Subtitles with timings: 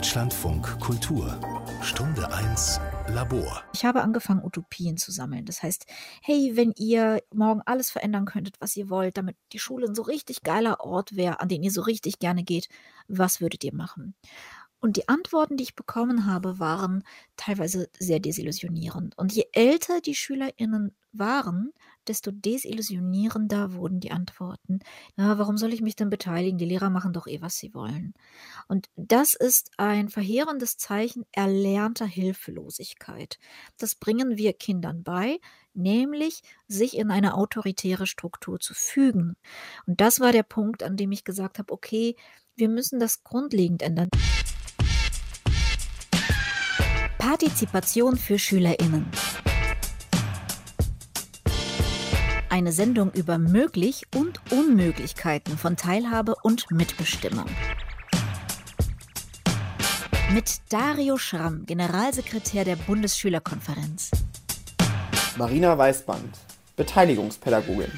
[0.00, 1.38] Deutschlandfunk Kultur
[1.82, 3.62] Stunde 1 Labor.
[3.74, 5.44] Ich habe angefangen, Utopien zu sammeln.
[5.44, 5.84] Das heißt,
[6.22, 10.00] hey, wenn ihr morgen alles verändern könntet, was ihr wollt, damit die Schule ein so
[10.00, 12.70] richtig geiler Ort wäre, an den ihr so richtig gerne geht,
[13.08, 14.14] was würdet ihr machen?
[14.80, 17.04] Und die Antworten, die ich bekommen habe, waren
[17.36, 19.18] teilweise sehr desillusionierend.
[19.18, 21.74] Und je älter die SchülerInnen waren,
[22.10, 24.80] desto desillusionierender wurden die Antworten.
[25.16, 26.58] Ja, warum soll ich mich denn beteiligen?
[26.58, 28.14] Die Lehrer machen doch eh, was sie wollen.
[28.66, 33.38] Und das ist ein verheerendes Zeichen erlernter Hilflosigkeit.
[33.78, 35.38] Das bringen wir Kindern bei,
[35.72, 39.36] nämlich sich in eine autoritäre Struktur zu fügen.
[39.86, 42.16] Und das war der Punkt, an dem ich gesagt habe, okay,
[42.56, 44.08] wir müssen das grundlegend ändern.
[47.18, 49.06] Partizipation für Schülerinnen.
[52.52, 57.46] Eine Sendung über Möglich- und Unmöglichkeiten von Teilhabe und Mitbestimmung.
[60.34, 64.10] Mit Dario Schramm, Generalsekretär der Bundesschülerkonferenz.
[65.38, 66.38] Marina Weißband,
[66.74, 67.92] Beteiligungspädagogin.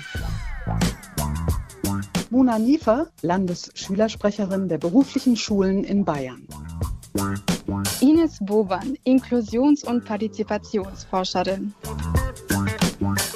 [2.28, 6.47] Mona Niefer, Landesschülersprecherin der beruflichen Schulen in Bayern.
[8.03, 11.72] Ines Boban, Inklusions- und Partizipationsforscherin.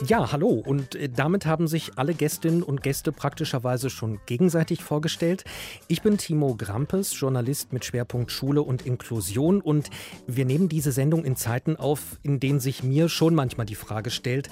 [0.09, 0.63] Ja, hallo.
[0.65, 5.43] Und äh, damit haben sich alle Gästinnen und Gäste praktischerweise schon gegenseitig vorgestellt.
[5.89, 9.61] Ich bin Timo Grampes, Journalist mit Schwerpunkt Schule und Inklusion.
[9.61, 9.91] Und
[10.29, 14.11] wir nehmen diese Sendung in Zeiten auf, in denen sich mir schon manchmal die Frage
[14.11, 14.49] stellt,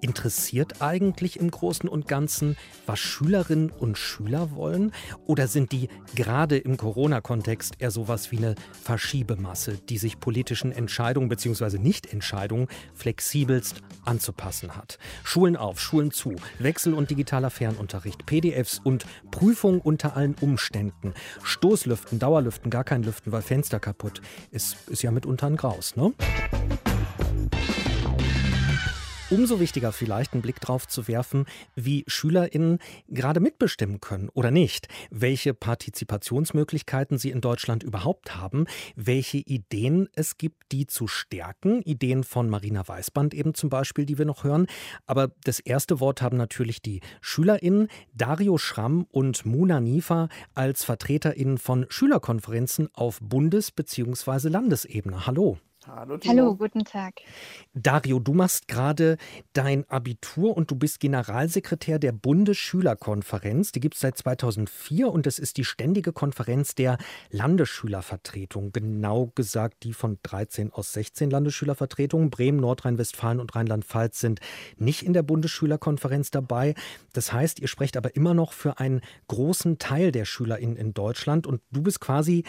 [0.00, 4.92] Interessiert eigentlich im Großen und Ganzen, was Schülerinnen und Schüler wollen?
[5.26, 11.28] Oder sind die gerade im Corona-Kontext eher sowas wie eine Verschiebemasse, die sich politischen Entscheidungen
[11.28, 11.78] bzw.
[11.78, 14.98] Nichtentscheidungen flexibelst anzupassen hat?
[15.24, 22.18] Schulen auf, Schulen zu, Wechsel- und digitaler Fernunterricht, PDFs und Prüfung unter allen Umständen, Stoßlüften,
[22.18, 24.20] Dauerlüften, gar kein Lüften, weil Fenster kaputt.
[24.50, 26.12] Ist, ist ja mitunter ein Graus, ne?
[29.30, 31.44] Umso wichtiger vielleicht einen Blick drauf zu werfen,
[31.76, 32.78] wie SchülerInnen
[33.08, 38.64] gerade mitbestimmen können oder nicht, welche Partizipationsmöglichkeiten sie in Deutschland überhaupt haben,
[38.96, 41.82] welche Ideen es gibt, die zu stärken.
[41.82, 44.66] Ideen von Marina Weißband eben zum Beispiel, die wir noch hören.
[45.04, 51.58] Aber das erste Wort haben natürlich die SchülerInnen, Dario Schramm und Muna Nifa als VertreterInnen
[51.58, 54.48] von Schülerkonferenzen auf Bundes- bzw.
[54.48, 55.26] Landesebene.
[55.26, 55.58] Hallo.
[55.88, 56.32] Hallo, Timo.
[56.32, 57.14] Hallo, guten Tag.
[57.72, 59.16] Dario, du machst gerade
[59.54, 63.72] dein Abitur und du bist Generalsekretär der Bundesschülerkonferenz.
[63.72, 66.98] Die gibt es seit 2004 und das ist die ständige Konferenz der
[67.30, 68.72] Landesschülervertretung.
[68.72, 72.30] Genau gesagt die von 13 aus 16 Landesschülervertretungen.
[72.30, 74.40] Bremen, Nordrhein-Westfalen und Rheinland-Pfalz sind
[74.76, 76.74] nicht in der Bundesschülerkonferenz dabei.
[77.14, 81.46] Das heißt, ihr sprecht aber immer noch für einen großen Teil der SchülerInnen in Deutschland
[81.46, 82.44] und du bist quasi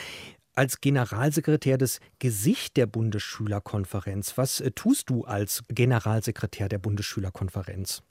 [0.60, 4.38] als Generalsekretär des Gesicht der Bundesschülerkonferenz.
[4.38, 8.04] Was äh, tust du als Generalsekretär der Bundesschülerkonferenz?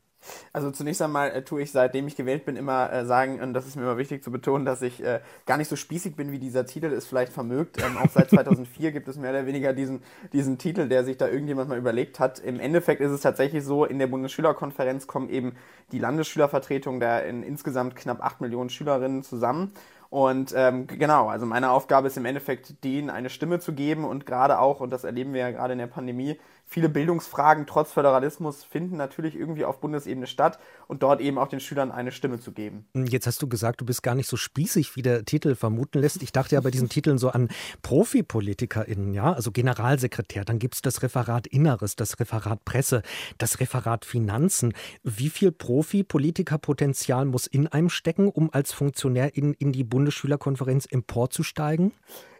[0.54, 3.66] Also zunächst einmal äh, tue ich, seitdem ich gewählt bin, immer äh, sagen, und das
[3.66, 6.38] ist mir immer wichtig zu betonen, dass ich äh, gar nicht so spießig bin, wie
[6.38, 7.82] dieser Titel es vielleicht vermögt.
[7.82, 11.28] Ähm, auch seit 2004 gibt es mehr oder weniger diesen, diesen Titel, der sich da
[11.28, 12.38] irgendjemand mal überlegt hat.
[12.38, 15.52] Im Endeffekt ist es tatsächlich so, in der Bundesschülerkonferenz kommen eben
[15.92, 19.72] die Landesschülervertretung der in insgesamt knapp 8 Millionen Schülerinnen zusammen.
[20.10, 24.24] Und ähm, genau, also meine Aufgabe ist im Endeffekt, denen eine Stimme zu geben und
[24.24, 28.62] gerade auch, und das erleben wir ja gerade in der Pandemie, viele Bildungsfragen trotz Föderalismus
[28.62, 32.52] finden natürlich irgendwie auf Bundesebene statt und dort eben auch den Schülern eine Stimme zu
[32.52, 32.86] geben.
[32.94, 36.22] Jetzt hast du gesagt, du bist gar nicht so spießig, wie der Titel vermuten lässt.
[36.22, 37.48] Ich dachte ja bei diesen Titeln so an
[37.82, 43.02] ProfipolitikerInnen, ja, also Generalsekretär, dann gibt es das Referat Inneres, das Referat Presse,
[43.38, 44.74] das Referat Finanzen.
[45.02, 51.92] Wie viel Profipolitikerpotenzial muss in einem stecken, um als Funktionär in, in die Bundesschülerkonferenz emporzusteigen?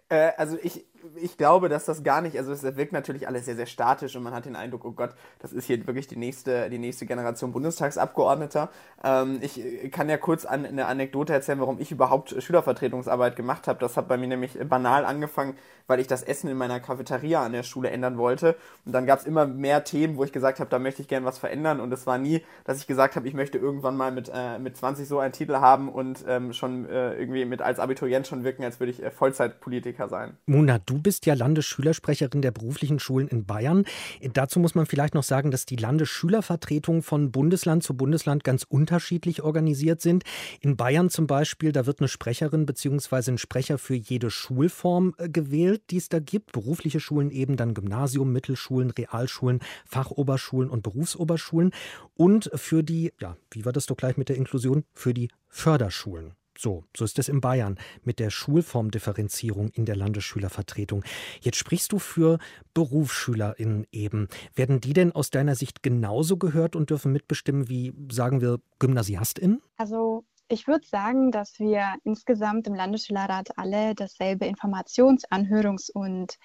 [0.09, 0.85] Äh, also ich,
[1.17, 4.23] ich glaube, dass das gar nicht, also es wirkt natürlich alles sehr, sehr statisch und
[4.23, 7.53] man hat den Eindruck, oh Gott, das ist hier wirklich die nächste, die nächste Generation
[7.53, 8.69] Bundestagsabgeordneter.
[9.03, 13.79] Ähm, ich kann ja kurz an, eine Anekdote erzählen, warum ich überhaupt Schülervertretungsarbeit gemacht habe.
[13.81, 15.57] Das hat bei mir nämlich banal angefangen,
[15.87, 18.57] weil ich das Essen in meiner Cafeteria an der Schule ändern wollte.
[18.85, 21.27] Und dann gab es immer mehr Themen, wo ich gesagt habe, da möchte ich gerne
[21.27, 21.81] was verändern.
[21.81, 24.77] Und es war nie, dass ich gesagt habe, ich möchte irgendwann mal mit, äh, mit
[24.77, 28.65] 20 so einen Titel haben und ähm, schon äh, irgendwie mit als Abiturient schon wirken,
[28.65, 30.37] als würde ich äh, Vollzeitpolitiker sein.
[30.47, 33.85] Mona, du bist ja Landesschülersprecherin der beruflichen Schulen in Bayern.
[34.33, 39.43] Dazu muss man vielleicht noch sagen, dass die Landesschülervertretungen von Bundesland zu Bundesland ganz unterschiedlich
[39.43, 40.25] organisiert sind.
[40.61, 43.33] In Bayern zum Beispiel, da wird eine Sprecherin bzw.
[43.33, 46.53] ein Sprecher für jede Schulform äh, gewählt, die es da gibt.
[46.53, 51.73] Berufliche Schulen eben dann Gymnasium, Mittelschulen, Realschulen, Fachoberschulen und Berufsoberschulen.
[52.15, 54.85] Und für die, ja, wie war das doch gleich mit der Inklusion?
[54.93, 56.38] Für die Förderschulen.
[56.61, 61.05] So, so ist es in Bayern mit der Schulformdifferenzierung in der Landesschülervertretung.
[61.41, 62.39] Jetzt sprichst du für
[62.75, 64.27] BerufsschülerInnen eben.
[64.57, 69.63] Werden die denn aus deiner Sicht genauso gehört und dürfen mitbestimmen wie, sagen wir, GymnasiastInnen?
[69.77, 76.39] Also ich würde sagen, dass wir insgesamt im Landesschülerrat alle dasselbe Informations-, Anhörungs- und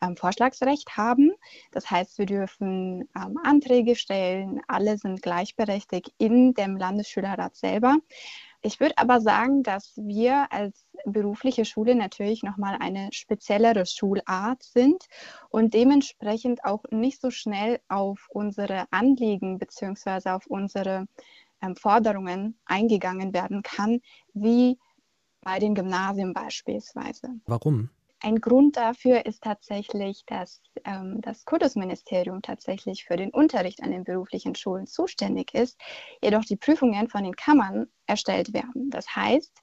[0.00, 1.32] ähm, Vorschlagsrecht haben.
[1.72, 7.98] Das heißt, wir dürfen ähm, Anträge stellen, alle sind gleichberechtigt in dem Landesschülerrat selber.
[8.60, 15.04] Ich würde aber sagen, dass wir als berufliche Schule natürlich nochmal eine speziellere Schulart sind
[15.48, 20.30] und dementsprechend auch nicht so schnell auf unsere Anliegen bzw.
[20.30, 21.06] auf unsere
[21.62, 24.00] ähm, Forderungen eingegangen werden kann,
[24.34, 24.78] wie
[25.40, 27.40] bei den Gymnasien beispielsweise.
[27.46, 27.90] Warum?
[28.20, 34.02] Ein Grund dafür ist tatsächlich, dass ähm, das Kultusministerium tatsächlich für den Unterricht an den
[34.02, 35.80] beruflichen Schulen zuständig ist,
[36.22, 38.90] jedoch die Prüfungen von den Kammern erstellt werden.
[38.90, 39.60] Das heißt,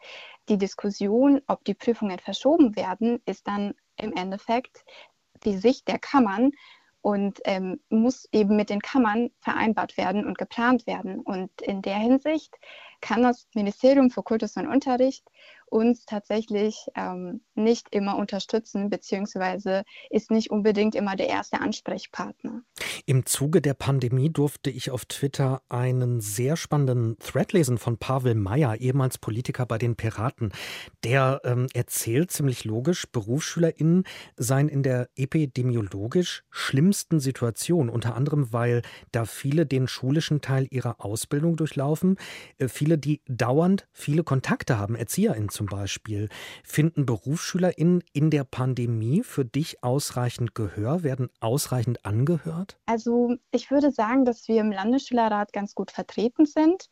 [0.47, 4.85] die Diskussion, ob die Prüfungen verschoben werden, ist dann im Endeffekt
[5.43, 6.51] die Sicht der Kammern
[7.01, 11.19] und ähm, muss eben mit den Kammern vereinbart werden und geplant werden.
[11.19, 12.55] Und in der Hinsicht
[13.01, 15.23] kann das Ministerium für Kultus und Unterricht
[15.67, 22.61] uns tatsächlich ähm, nicht immer unterstützen, beziehungsweise ist nicht unbedingt immer der erste Ansprechpartner.
[23.05, 28.35] Im Zuge der Pandemie durfte ich auf Twitter einen sehr spannenden Thread lesen von Pavel
[28.35, 30.51] Meyer, ehemals Politiker bei den Piraten.
[31.03, 34.03] Der ähm, erzählt ziemlich logisch, BerufsschülerInnen
[34.37, 41.03] seien in der epidemiologisch schlimmsten Situation, unter anderem, weil da viele den schulischen Teil ihrer
[41.03, 42.17] Ausbildung durchlaufen,
[42.57, 46.29] äh, viele, die dauernd viele Kontakte haben, ErzieherInnen zum Beispiel.
[46.63, 51.01] Finden BerufsschülerInnen in der Pandemie für dich ausreichend Gehör?
[51.01, 52.77] Werden ausreichend angehört?
[52.85, 56.89] Also ich würde sagen, dass wir im Landesschülerrat ganz gut vertreten sind.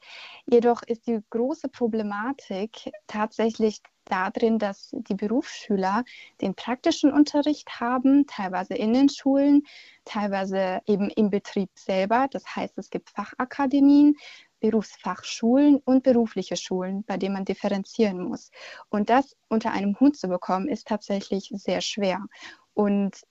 [0.49, 6.03] Jedoch ist die große Problematik tatsächlich darin, dass die Berufsschüler
[6.41, 9.63] den praktischen Unterricht haben, teilweise in den Schulen,
[10.05, 12.27] teilweise eben im Betrieb selber.
[12.31, 14.15] Das heißt, es gibt Fachakademien,
[14.63, 18.49] Berufsfachschulen und berufliche Schulen, bei denen man differenzieren muss.
[18.89, 22.25] Und das unter einem Hut zu bekommen, ist tatsächlich sehr schwer.
[22.73, 23.23] Und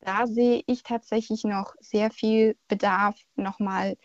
[0.00, 3.96] da sehe ich tatsächlich noch sehr viel Bedarf, nochmal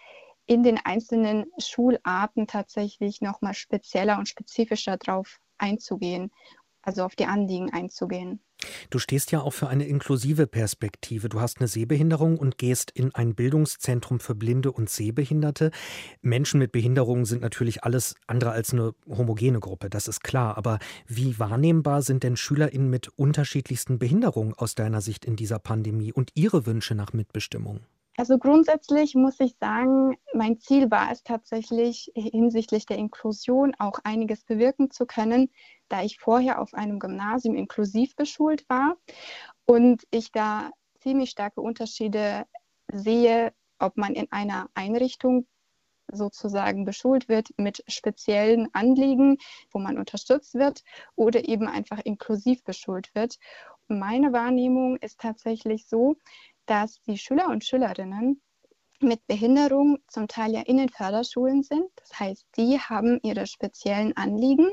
[0.46, 6.32] in den einzelnen Schularten tatsächlich nochmal spezieller und spezifischer drauf einzugehen,
[6.84, 8.40] also auf die Anliegen einzugehen.
[8.90, 11.30] Du stehst ja auch für eine inklusive Perspektive.
[11.30, 15.72] Du hast eine Sehbehinderung und gehst in ein Bildungszentrum für Blinde und Sehbehinderte.
[16.22, 20.58] Menschen mit Behinderungen sind natürlich alles andere als eine homogene Gruppe, das ist klar.
[20.58, 26.14] Aber wie wahrnehmbar sind denn SchülerInnen mit unterschiedlichsten Behinderungen aus deiner Sicht in dieser Pandemie
[26.14, 27.82] und ihre Wünsche nach Mitbestimmung?
[28.16, 34.44] Also grundsätzlich muss ich sagen, mein Ziel war es tatsächlich hinsichtlich der Inklusion auch einiges
[34.44, 35.50] bewirken zu können,
[35.90, 38.98] da ich vorher auf einem Gymnasium inklusiv beschult war
[39.66, 42.46] und ich da ziemlich starke Unterschiede
[42.92, 45.48] sehe, ob man in einer Einrichtung
[46.12, 49.38] sozusagen beschult wird mit speziellen Anliegen,
[49.72, 50.84] wo man unterstützt wird
[51.16, 53.38] oder eben einfach inklusiv beschult wird.
[53.88, 56.16] Meine Wahrnehmung ist tatsächlich so,
[56.66, 58.42] dass die Schüler und Schülerinnen
[59.00, 61.86] mit Behinderung zum Teil ja in den Förderschulen sind.
[61.98, 64.72] Das heißt, die haben ihre speziellen Anliegen,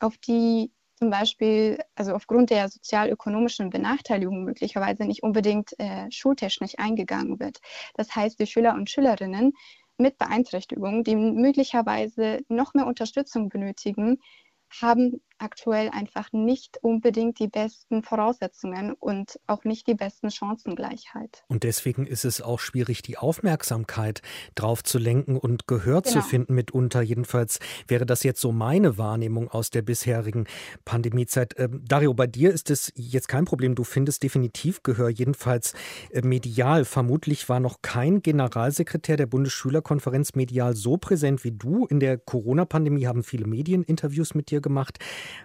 [0.00, 7.40] auf die zum Beispiel, also aufgrund der sozialökonomischen Benachteiligung möglicherweise nicht unbedingt äh, schultechnisch eingegangen
[7.40, 7.58] wird.
[7.94, 9.52] Das heißt, die Schüler und Schülerinnen
[9.98, 14.18] mit Beeinträchtigungen, die möglicherweise noch mehr Unterstützung benötigen,
[14.80, 21.44] haben aktuell einfach nicht unbedingt die besten Voraussetzungen und auch nicht die besten Chancengleichheit.
[21.48, 24.22] Und deswegen ist es auch schwierig, die Aufmerksamkeit
[24.54, 26.14] drauf zu lenken und Gehör genau.
[26.14, 27.02] zu finden mitunter.
[27.02, 30.46] Jedenfalls wäre das jetzt so meine Wahrnehmung aus der bisherigen
[30.84, 31.54] Pandemiezeit.
[31.58, 33.74] Ähm, Dario, bei dir ist es jetzt kein Problem.
[33.74, 35.74] Du findest definitiv Gehör, jedenfalls
[36.10, 36.84] äh, medial.
[36.84, 41.86] Vermutlich war noch kein Generalsekretär der Bundesschülerkonferenz medial so präsent wie du.
[41.86, 44.98] In der Corona-Pandemie haben viele Medien Interviews mit dir gemacht.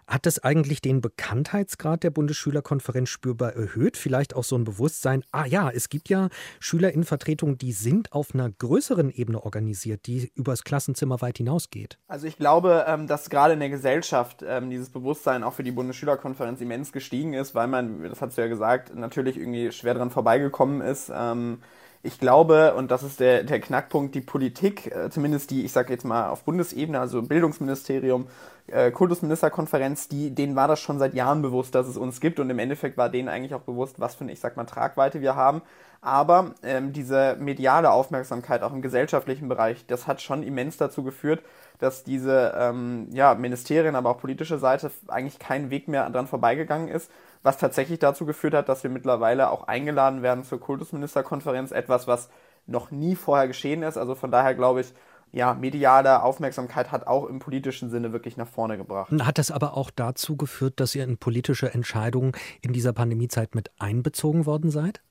[0.08, 3.98] Hat das eigentlich den Bekanntheitsgrad der Bundesschülerkonferenz spürbar erhöht?
[3.98, 8.50] Vielleicht auch so ein Bewusstsein, ah ja, es gibt ja Schülerinnenvertretungen, die sind auf einer
[8.50, 11.98] größeren Ebene organisiert, die übers Klassenzimmer weit hinausgeht.
[12.08, 15.72] Also ich glaube, ähm, dass gerade in der Gesellschaft ähm, dieses Bewusstsein auch für die
[15.72, 20.12] Bundesschülerkonferenz immens gestiegen ist, weil man, das hast du ja gesagt, natürlich irgendwie schwer dran
[20.12, 21.12] vorbeigekommen ist.
[21.14, 21.60] Ähm,
[22.02, 25.92] ich glaube, und das ist der, der Knackpunkt, die Politik, äh, zumindest die, ich sage
[25.92, 28.28] jetzt mal auf Bundesebene, also Bildungsministerium,
[28.72, 32.50] äh, Kultusministerkonferenz, die, denen war das schon seit Jahren bewusst, dass es uns gibt und
[32.50, 35.36] im Endeffekt war denen eigentlich auch bewusst, was für eine, ich sag mal, Tragweite wir
[35.36, 35.62] haben.
[36.02, 41.44] Aber ähm, diese mediale Aufmerksamkeit auch im gesellschaftlichen Bereich, das hat schon immens dazu geführt,
[41.80, 46.88] dass diese ähm, ja, Ministerien, aber auch politische Seite eigentlich keinen Weg mehr dran vorbeigegangen
[46.88, 47.12] ist,
[47.44, 52.30] was tatsächlich dazu geführt hat, dass wir mittlerweile auch eingeladen werden zur Kultusministerkonferenz, etwas, was
[52.68, 53.98] noch nie vorher geschehen ist.
[53.98, 54.94] Also von daher glaube ich,
[55.32, 59.12] ja, mediale Aufmerksamkeit hat auch im politischen Sinne wirklich nach vorne gebracht.
[59.22, 62.32] Hat das aber auch dazu geführt, dass ihr in politische Entscheidungen
[62.62, 65.02] in dieser Pandemiezeit mit einbezogen worden seid?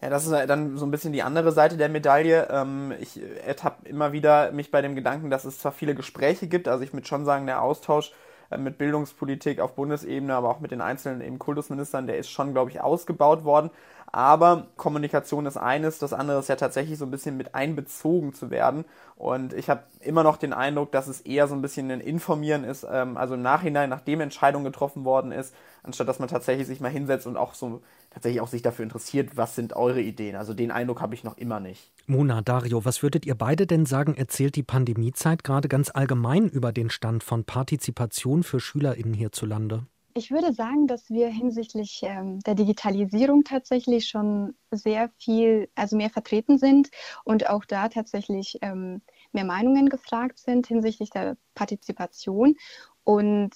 [0.00, 2.48] Ja, das ist dann so ein bisschen die andere Seite der Medaille.
[2.50, 6.68] Ähm, ich ertappe immer wieder mich bei dem Gedanken, dass es zwar viele Gespräche gibt,
[6.68, 10.70] also ich würde schon sagen, der Austausch äh, mit Bildungspolitik auf Bundesebene, aber auch mit
[10.70, 13.70] den einzelnen eben Kultusministern, der ist schon, glaube ich, ausgebaut worden.
[14.14, 18.50] Aber Kommunikation ist eines, das andere ist ja tatsächlich so ein bisschen mit einbezogen zu
[18.50, 18.84] werden.
[19.16, 22.64] Und ich habe immer noch den Eindruck, dass es eher so ein bisschen ein Informieren
[22.64, 26.80] ist, ähm, also im Nachhinein, nachdem Entscheidung getroffen worden ist, anstatt dass man tatsächlich sich
[26.80, 27.80] mal hinsetzt und auch so
[28.12, 30.36] tatsächlich auch sich dafür interessiert, was sind eure Ideen.
[30.36, 31.92] Also den Eindruck habe ich noch immer nicht.
[32.06, 36.72] Mona, Dario, was würdet ihr beide denn sagen, erzählt die Pandemiezeit gerade ganz allgemein über
[36.72, 39.86] den Stand von Partizipation für SchülerInnen hierzulande?
[40.14, 46.10] Ich würde sagen, dass wir hinsichtlich ähm, der Digitalisierung tatsächlich schon sehr viel, also mehr
[46.10, 46.90] vertreten sind
[47.24, 49.00] und auch da tatsächlich ähm,
[49.32, 52.56] mehr Meinungen gefragt sind hinsichtlich der Partizipation.
[53.04, 53.54] Und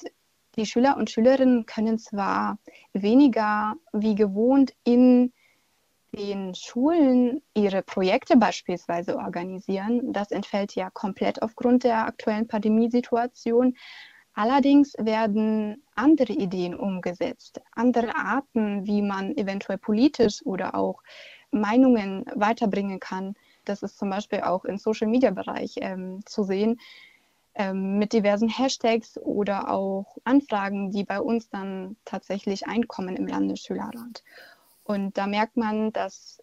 [0.56, 2.58] die Schüler und Schülerinnen können zwar
[2.92, 5.32] weniger wie gewohnt in
[6.12, 10.12] den Schulen ihre Projekte beispielsweise organisieren.
[10.12, 13.76] Das entfällt ja komplett aufgrund der aktuellen Pandemiesituation.
[14.32, 21.02] Allerdings werden andere Ideen umgesetzt, andere Arten, wie man eventuell politisch oder auch
[21.50, 23.34] Meinungen weiterbringen kann.
[23.64, 26.78] Das ist zum Beispiel auch im Social-Media-Bereich ähm, zu sehen,
[27.56, 34.22] ähm, mit diversen Hashtags oder auch Anfragen, die bei uns dann tatsächlich einkommen im Landesschülerrat.
[34.84, 36.42] Und da merkt man, dass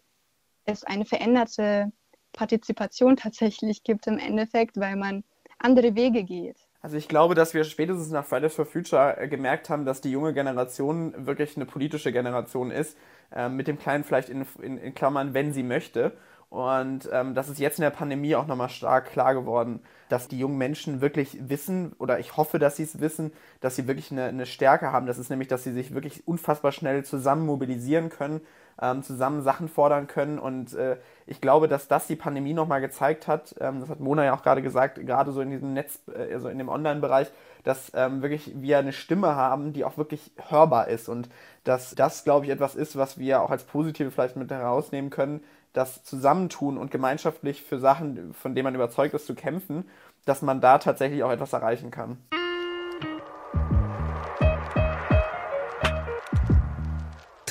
[0.66, 1.92] es eine veränderte
[2.32, 5.24] Partizipation tatsächlich gibt im Endeffekt, weil man
[5.58, 6.56] andere Wege geht.
[6.84, 10.10] Also ich glaube, dass wir spätestens nach Fridays for Future äh, gemerkt haben, dass die
[10.10, 12.98] junge Generation wirklich eine politische Generation ist,
[13.32, 16.12] äh, mit dem Kleinen vielleicht in, in, in, Klammern, wenn sie möchte.
[16.54, 20.38] Und ähm, das ist jetzt in der Pandemie auch nochmal stark klar geworden, dass die
[20.38, 24.26] jungen Menschen wirklich wissen, oder ich hoffe, dass sie es wissen, dass sie wirklich eine,
[24.26, 25.06] eine Stärke haben.
[25.06, 28.40] Das ist nämlich, dass sie sich wirklich unfassbar schnell zusammen mobilisieren können
[28.80, 30.38] ähm, zusammen Sachen fordern können.
[30.38, 30.96] Und äh,
[31.26, 34.42] ich glaube, dass das die Pandemie nochmal gezeigt hat, ähm, das hat Mona ja auch
[34.42, 37.30] gerade gesagt, gerade so in diesem Netz, äh, also in dem Online-Bereich,
[37.62, 41.08] dass ähm, wirklich wir eine Stimme haben, die auch wirklich hörbar ist.
[41.08, 41.28] Und
[41.64, 45.42] dass das, glaube ich, etwas ist, was wir auch als positiv vielleicht mit herausnehmen können,
[45.74, 49.84] das Zusammentun und gemeinschaftlich für Sachen, von denen man überzeugt ist, zu kämpfen,
[50.24, 52.18] dass man da tatsächlich auch etwas erreichen kann.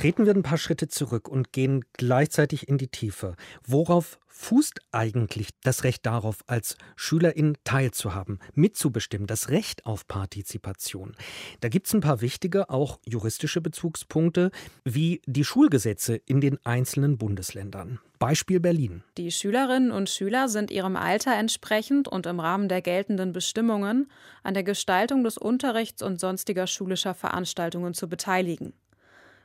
[0.03, 3.37] Treten wir ein paar Schritte zurück und gehen gleichzeitig in die Tiefe.
[3.65, 11.15] Worauf fußt eigentlich das Recht darauf, als Schülerin teilzuhaben, mitzubestimmen, das Recht auf Partizipation?
[11.61, 14.51] Da gibt es ein paar wichtige, auch juristische Bezugspunkte,
[14.83, 17.99] wie die Schulgesetze in den einzelnen Bundesländern.
[18.19, 19.03] Beispiel Berlin.
[19.17, 24.11] Die Schülerinnen und Schüler sind ihrem Alter entsprechend und im Rahmen der geltenden Bestimmungen
[24.43, 28.73] an der Gestaltung des Unterrichts und sonstiger schulischer Veranstaltungen zu beteiligen.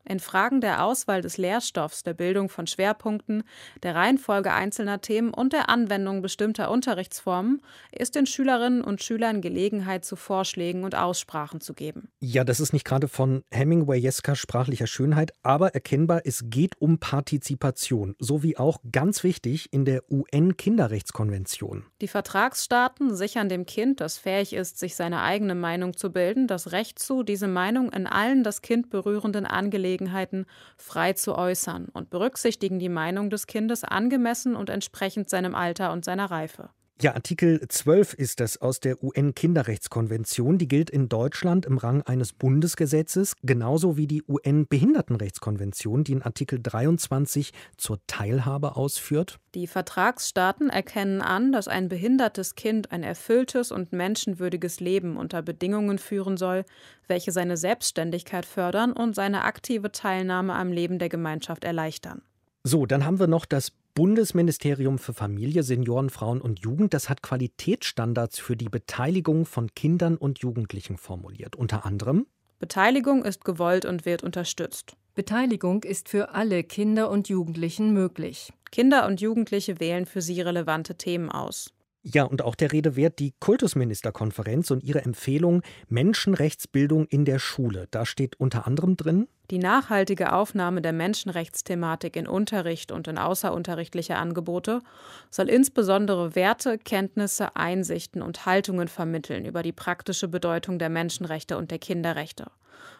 [0.08, 3.42] In Fragen der Auswahl des Lehrstoffs, der Bildung von Schwerpunkten,
[3.82, 7.60] der Reihenfolge einzelner Themen und der Anwendung bestimmter Unterrichtsformen
[7.92, 12.08] ist den Schülerinnen und Schülern Gelegenheit zu Vorschlägen und Aussprachen zu geben.
[12.20, 18.14] Ja, das ist nicht gerade von Hemingwayesker sprachlicher Schönheit, aber erkennbar, es geht um Partizipation,
[18.18, 21.84] sowie auch ganz wichtig in der UN-Kinderrechtskonvention.
[22.00, 26.72] Die Vertragsstaaten sichern dem Kind, das fähig ist, sich seine eigene Meinung zu bilden, das
[26.72, 32.10] Recht zu, diese Meinung in allen das Kind berührenden Angelegenheiten Angelegenheiten frei zu äußern und
[32.10, 36.70] berücksichtigen die Meinung des Kindes angemessen und entsprechend seinem Alter und seiner Reife.
[37.00, 40.58] Ja, Artikel 12 ist das aus der UN-Kinderrechtskonvention.
[40.58, 46.58] Die gilt in Deutschland im Rang eines Bundesgesetzes, genauso wie die UN-Behindertenrechtskonvention, die in Artikel
[46.60, 49.38] 23 zur Teilhabe ausführt.
[49.54, 55.98] Die Vertragsstaaten erkennen an, dass ein behindertes Kind ein erfülltes und menschenwürdiges Leben unter Bedingungen
[55.98, 56.64] führen soll,
[57.06, 62.22] welche seine Selbstständigkeit fördern und seine aktive Teilnahme am Leben der Gemeinschaft erleichtern.
[62.64, 67.20] So, dann haben wir noch das Bundesministerium für Familie, Senioren, Frauen und Jugend, das hat
[67.20, 71.56] Qualitätsstandards für die Beteiligung von Kindern und Jugendlichen formuliert.
[71.56, 72.24] Unter anderem
[72.60, 74.94] Beteiligung ist gewollt und wird unterstützt.
[75.16, 78.52] Beteiligung ist für alle Kinder und Jugendlichen möglich.
[78.70, 81.72] Kinder und Jugendliche wählen für sie relevante Themen aus.
[82.04, 87.88] Ja, und auch der Rede wert die Kultusministerkonferenz und ihre Empfehlung Menschenrechtsbildung in der Schule.
[87.90, 94.16] Da steht unter anderem drin, die nachhaltige Aufnahme der Menschenrechtsthematik in Unterricht und in außerunterrichtliche
[94.16, 94.82] Angebote
[95.30, 101.70] soll insbesondere Werte, Kenntnisse, Einsichten und Haltungen vermitteln über die praktische Bedeutung der Menschenrechte und
[101.70, 102.46] der Kinderrechte.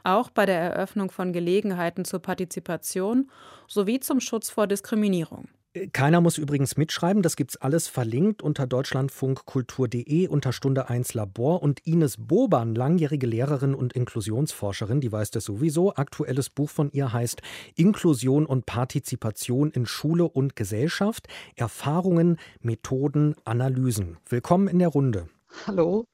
[0.05, 3.31] Auch bei der Eröffnung von Gelegenheiten zur Partizipation
[3.67, 5.49] sowie zum Schutz vor Diskriminierung.
[5.93, 11.87] Keiner muss übrigens mitschreiben, das gibt's alles verlinkt unter deutschlandfunkkultur.de unter Stunde 1 Labor und
[11.87, 15.95] Ines Boban, langjährige Lehrerin und Inklusionsforscherin, die weiß das sowieso.
[15.95, 17.43] Aktuelles Buch von ihr heißt
[17.77, 21.29] Inklusion und Partizipation in Schule und Gesellschaft.
[21.57, 24.19] Erfahrungen, Methoden, Analysen.
[24.29, 25.29] Willkommen in der Runde.
[25.67, 26.07] Hallo.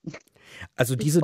[0.76, 1.20] Also diese,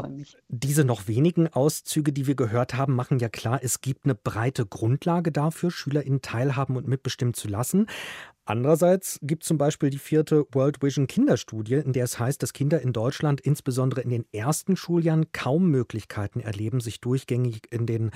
[0.48, 4.66] diese noch wenigen Auszüge, die wir gehört haben, machen ja klar, es gibt eine breite
[4.66, 7.86] Grundlage dafür, SchülerInnen teilhaben und mitbestimmen zu lassen.
[8.50, 12.52] Andererseits gibt es zum Beispiel die vierte World Vision Kinderstudie, in der es heißt, dass
[12.52, 18.10] Kinder in Deutschland insbesondere in den ersten Schuljahren kaum Möglichkeiten erleben, sich durchgängig in den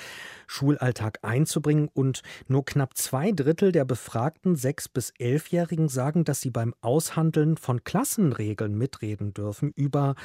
[0.48, 1.88] Schulalltag einzubringen.
[1.94, 7.56] Und nur knapp zwei Drittel der befragten sechs- bis elfjährigen sagen, dass sie beim Aushandeln
[7.56, 9.70] von Klassenregeln mitreden dürfen.
[9.76, 10.16] Über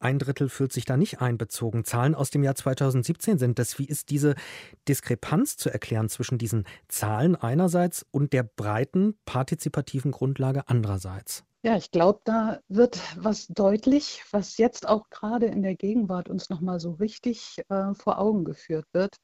[0.00, 1.84] ein Drittel fühlt sich da nicht einbezogen.
[1.84, 3.78] Zahlen aus dem Jahr 2017 sind das.
[3.78, 4.34] Wie ist diese
[4.88, 9.57] Diskrepanz zu erklären zwischen diesen Zahlen einerseits und der breiten Partizipation?
[9.58, 11.44] Partizipativen Grundlage andererseits?
[11.62, 16.48] Ja, ich glaube, da wird was deutlich, was jetzt auch gerade in der Gegenwart uns
[16.48, 19.16] nochmal so richtig äh, vor Augen geführt wird,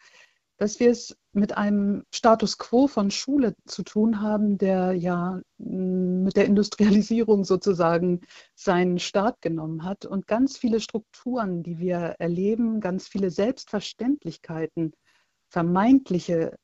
[0.57, 6.25] dass wir es mit einem Status quo von Schule zu tun haben, der ja mm,
[6.25, 8.23] mit der Industrialisierung sozusagen
[8.57, 14.93] seinen Start genommen hat und ganz viele Strukturen, die wir erleben, ganz viele Selbstverständlichkeiten,
[15.51, 16.57] vermeintliche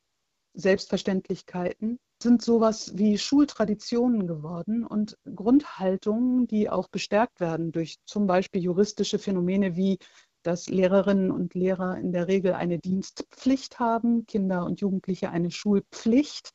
[0.54, 8.62] Selbstverständlichkeiten sind sowas wie Schultraditionen geworden und Grundhaltungen, die auch bestärkt werden durch zum Beispiel
[8.62, 9.98] juristische Phänomene wie
[10.42, 16.52] dass Lehrerinnen und Lehrer in der Regel eine Dienstpflicht haben, Kinder und Jugendliche eine Schulpflicht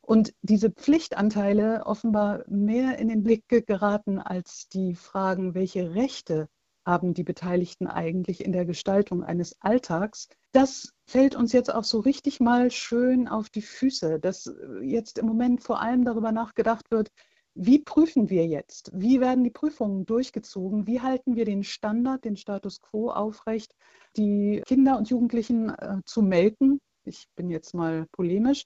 [0.00, 6.48] und diese Pflichtanteile offenbar mehr in den Blick geraten als die Fragen, welche Rechte
[6.86, 10.28] haben die Beteiligten eigentlich in der Gestaltung eines Alltags.
[10.52, 15.26] Das fällt uns jetzt auch so richtig mal schön auf die Füße, dass jetzt im
[15.26, 17.10] Moment vor allem darüber nachgedacht wird,
[17.54, 18.90] wie prüfen wir jetzt?
[18.92, 20.86] Wie werden die Prüfungen durchgezogen?
[20.86, 23.74] Wie halten wir den Standard, den Status quo aufrecht,
[24.16, 26.80] die Kinder und Jugendlichen äh, zu melken?
[27.04, 28.64] Ich bin jetzt mal polemisch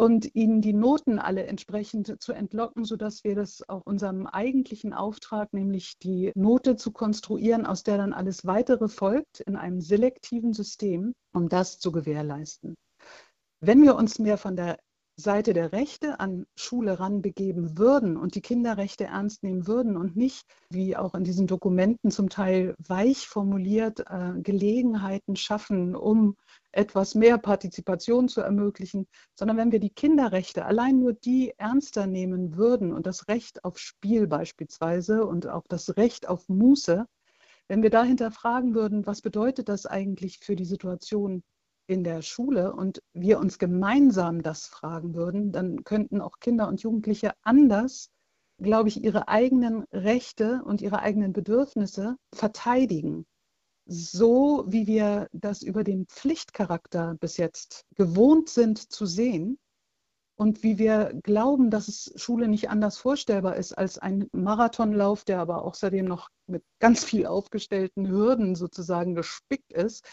[0.00, 5.52] und ihnen die Noten alle entsprechend zu entlocken, sodass wir das auch unserem eigentlichen Auftrag,
[5.52, 11.12] nämlich die Note zu konstruieren, aus der dann alles weitere folgt, in einem selektiven System,
[11.34, 12.76] um das zu gewährleisten.
[13.60, 14.78] Wenn wir uns mehr von der
[15.20, 20.44] Seite der Rechte an Schule ranbegeben würden und die Kinderrechte ernst nehmen würden und nicht,
[20.70, 26.36] wie auch in diesen Dokumenten zum Teil weich formuliert, äh, Gelegenheiten schaffen, um
[26.72, 29.06] etwas mehr Partizipation zu ermöglichen,
[29.38, 33.78] sondern wenn wir die Kinderrechte allein nur die ernster nehmen würden und das Recht auf
[33.78, 37.06] Spiel beispielsweise und auch das Recht auf Muße,
[37.68, 41.42] wenn wir dahinter fragen würden, was bedeutet das eigentlich für die Situation
[41.90, 46.80] in der Schule und wir uns gemeinsam das fragen würden, dann könnten auch Kinder und
[46.82, 48.10] Jugendliche anders,
[48.58, 53.26] glaube ich, ihre eigenen Rechte und ihre eigenen Bedürfnisse verteidigen.
[53.86, 59.58] So wie wir das über den Pflichtcharakter bis jetzt gewohnt sind zu sehen
[60.36, 65.40] und wie wir glauben, dass es Schule nicht anders vorstellbar ist als ein Marathonlauf, der
[65.40, 70.06] aber außerdem noch mit ganz viel aufgestellten Hürden sozusagen gespickt ist,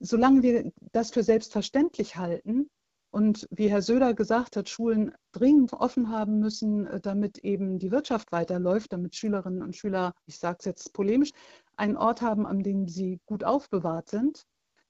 [0.00, 2.70] solange wir das für selbstverständlich halten
[3.10, 7.90] und wie Herr Söder gesagt hat, Schulen dringend offen haben müssen, äh, damit eben die
[7.90, 11.32] Wirtschaft weiterläuft, damit Schülerinnen und Schüler, ich sage es jetzt polemisch,
[11.76, 14.44] einen Ort haben, an dem sie gut aufbewahrt sind,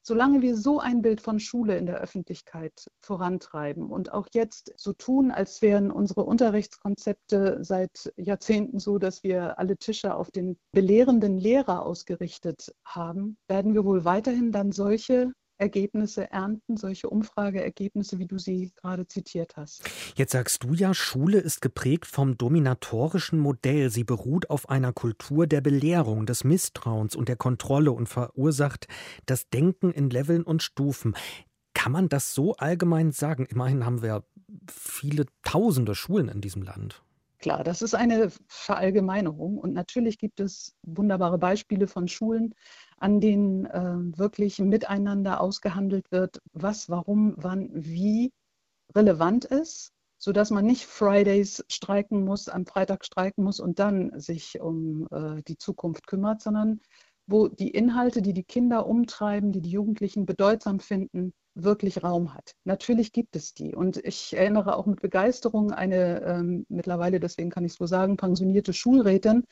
[0.09, 4.95] Solange wir so ein Bild von Schule in der Öffentlichkeit vorantreiben und auch jetzt so
[4.95, 11.37] tun, als wären unsere Unterrichtskonzepte seit Jahrzehnten so, dass wir alle Tische auf den belehrenden
[11.37, 18.39] Lehrer ausgerichtet haben, werden wir wohl weiterhin dann solche Ergebnisse ernten, solche Umfrageergebnisse, wie du
[18.39, 19.83] sie gerade zitiert hast.
[20.17, 23.91] Jetzt sagst du ja, Schule ist geprägt vom dominatorischen Modell.
[23.91, 28.87] Sie beruht auf einer Kultur der Belehrung, des Misstrauens und der Kontrolle und verursacht
[29.27, 31.15] das Denken in Leveln und Stufen.
[31.75, 33.47] Kann man das so allgemein sagen?
[33.47, 34.25] Immerhin haben wir
[34.71, 37.03] viele tausende Schulen in diesem Land.
[37.39, 42.53] Klar, das ist eine Verallgemeinerung und natürlich gibt es wunderbare Beispiele von Schulen,
[43.01, 48.33] an denen äh, wirklich miteinander ausgehandelt wird, was, warum, wann, wie
[48.95, 54.61] relevant ist sodass man nicht Fridays streiken muss, am Freitag streiken muss und dann sich
[54.61, 56.81] um äh, die Zukunft kümmert, sondern
[57.27, 62.53] wo die Inhalte, die die Kinder umtreiben, die die Jugendlichen bedeutsam finden, wirklich Raum hat.
[62.65, 63.75] Natürlich gibt es die.
[63.75, 68.17] Und ich erinnere auch mit Begeisterung eine ähm, mittlerweile, deswegen kann ich es so sagen,
[68.17, 69.45] pensionierte Schulrätin,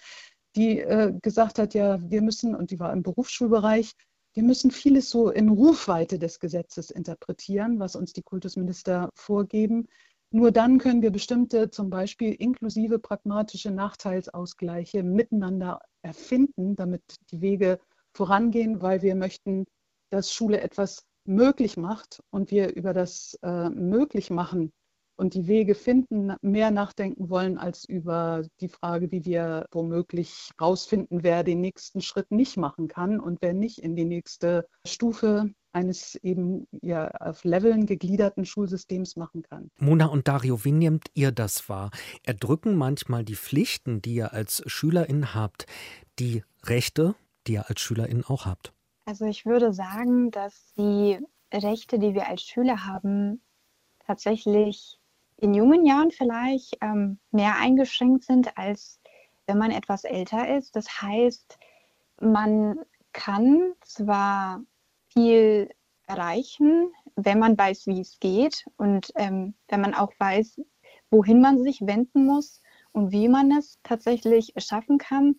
[0.56, 3.92] die äh, gesagt hat, ja, wir müssen, und die war im Berufsschulbereich,
[4.34, 9.86] wir müssen vieles so in Rufweite des Gesetzes interpretieren, was uns die Kultusminister vorgeben.
[10.30, 17.78] Nur dann können wir bestimmte, zum Beispiel inklusive pragmatische Nachteilsausgleiche miteinander erfinden, damit die Wege
[18.12, 19.64] vorangehen, weil wir möchten,
[20.10, 24.72] dass Schule etwas möglich macht und wir über das äh, Möglichmachen
[25.16, 31.22] und die Wege finden, mehr nachdenken wollen als über die Frage, wie wir womöglich rausfinden,
[31.22, 36.14] wer den nächsten Schritt nicht machen kann und wer nicht in die nächste Stufe eines
[36.16, 39.70] eben ja auf Leveln gegliederten Schulsystems machen kann.
[39.78, 41.90] Mona und Dario, wie nehmt ihr das wahr?
[42.22, 45.66] Erdrücken manchmal die Pflichten, die ihr als Schülerin habt,
[46.18, 47.14] die Rechte,
[47.46, 48.72] die ihr als Schülerin auch habt?
[49.04, 51.18] Also ich würde sagen, dass die
[51.52, 53.42] Rechte, die wir als Schüler haben,
[54.06, 54.98] tatsächlich
[55.38, 59.00] in jungen Jahren vielleicht ähm, mehr eingeschränkt sind, als
[59.46, 60.74] wenn man etwas älter ist.
[60.76, 61.58] Das heißt,
[62.20, 62.78] man
[63.12, 64.62] kann zwar
[65.08, 65.70] viel
[66.06, 70.60] erreichen, wenn man weiß, wie es geht und ähm, wenn man auch weiß,
[71.10, 75.36] wohin man sich wenden muss und wie man es tatsächlich schaffen kann.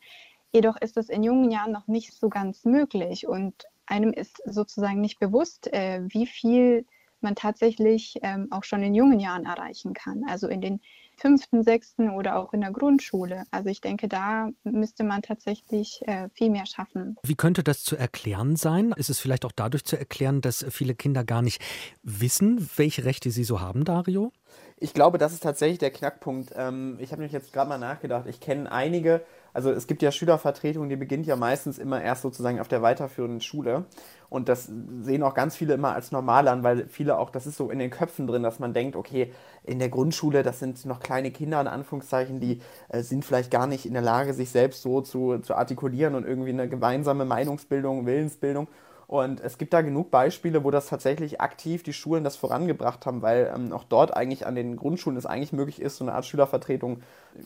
[0.52, 5.02] Jedoch ist es in jungen Jahren noch nicht so ganz möglich und einem ist sozusagen
[5.02, 6.86] nicht bewusst, äh, wie viel
[7.22, 10.24] man tatsächlich ähm, auch schon in jungen Jahren erreichen kann.
[10.28, 10.82] Also in den
[11.18, 13.44] fünften, sechsten oder auch in der Grundschule.
[13.52, 17.18] Also ich denke, da müsste man tatsächlich äh, viel mehr schaffen.
[17.24, 18.94] Wie könnte das zu erklären sein?
[18.96, 21.62] Ist es vielleicht auch dadurch zu erklären, dass viele Kinder gar nicht
[22.04, 24.32] wissen, welche Rechte sie so haben, Dario?
[24.80, 26.54] Ich glaube, das ist tatsächlich der Knackpunkt.
[26.56, 28.28] Ähm, ich habe mich jetzt gerade mal nachgedacht.
[28.28, 32.60] Ich kenne einige, also es gibt ja Schülervertretungen, die beginnt ja meistens immer erst sozusagen
[32.60, 33.86] auf der weiterführenden Schule.
[34.30, 34.70] Und das
[35.02, 37.80] sehen auch ganz viele immer als normal an, weil viele auch, das ist so in
[37.80, 39.34] den Köpfen drin, dass man denkt, okay,
[39.64, 43.66] in der Grundschule, das sind noch kleine Kinder, in Anführungszeichen, die äh, sind vielleicht gar
[43.66, 48.06] nicht in der Lage, sich selbst so zu, zu artikulieren und irgendwie eine gemeinsame Meinungsbildung,
[48.06, 48.68] Willensbildung.
[49.08, 53.22] Und es gibt da genug Beispiele, wo das tatsächlich aktiv die Schulen das vorangebracht haben,
[53.22, 56.26] weil ähm, auch dort eigentlich an den Grundschulen es eigentlich möglich ist, so eine Art
[56.26, 57.00] Schülervertretung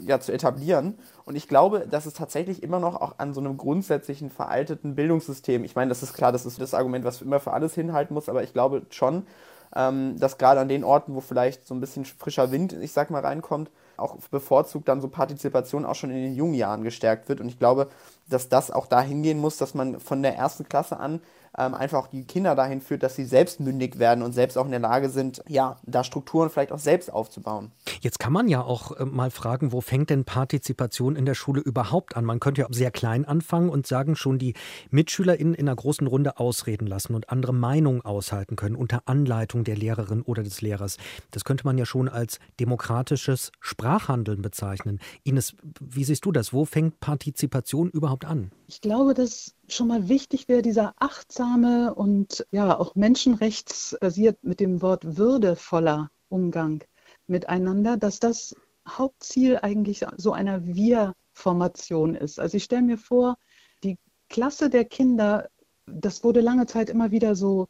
[0.03, 0.97] ja, zu etablieren.
[1.23, 5.63] Und ich glaube, dass es tatsächlich immer noch auch an so einem grundsätzlichen veralteten Bildungssystem,
[5.63, 8.27] ich meine, das ist klar, das ist das Argument, was immer für alles hinhalten muss,
[8.27, 9.27] aber ich glaube schon,
[9.75, 13.11] ähm, dass gerade an den Orten, wo vielleicht so ein bisschen frischer Wind, ich sag
[13.11, 17.39] mal, reinkommt, auch bevorzugt dann so Partizipation auch schon in den jungen Jahren gestärkt wird.
[17.39, 17.87] Und ich glaube,
[18.27, 21.21] dass das auch dahin gehen muss, dass man von der ersten Klasse an
[21.57, 24.71] ähm, einfach die Kinder dahin führt, dass sie selbst mündig werden und selbst auch in
[24.71, 27.71] der Lage sind, ja, da Strukturen vielleicht auch selbst aufzubauen.
[28.01, 31.61] Jetzt kann man ja auch äh, mal fragen, wo fängt denn Partizipation in der Schule
[31.61, 32.25] überhaupt an?
[32.25, 34.53] Man könnte ja sehr klein anfangen und sagen, schon die
[34.91, 39.75] MitschülerInnen in einer großen Runde ausreden lassen und andere Meinungen aushalten können unter Anleitung der
[39.75, 40.97] Lehrerin oder des Lehrers.
[41.31, 44.99] Das könnte man ja schon als demokratisches Sprachhandeln bezeichnen.
[45.23, 46.53] Ines, wie siehst du das?
[46.53, 48.51] Wo fängt Partizipation überhaupt an?
[48.67, 54.81] Ich glaube, dass schon mal wichtig wäre, dieser achtsame und ja auch menschenrechtsbasiert mit dem
[54.81, 56.83] Wort würdevoller Umgang
[57.27, 58.55] miteinander, dass das
[58.87, 62.39] Hauptziel eigentlich so einer Wir-Formation ist.
[62.39, 63.37] Also ich stelle mir vor,
[63.83, 63.97] die
[64.29, 65.49] Klasse der Kinder,
[65.85, 67.67] das wurde lange Zeit immer wieder so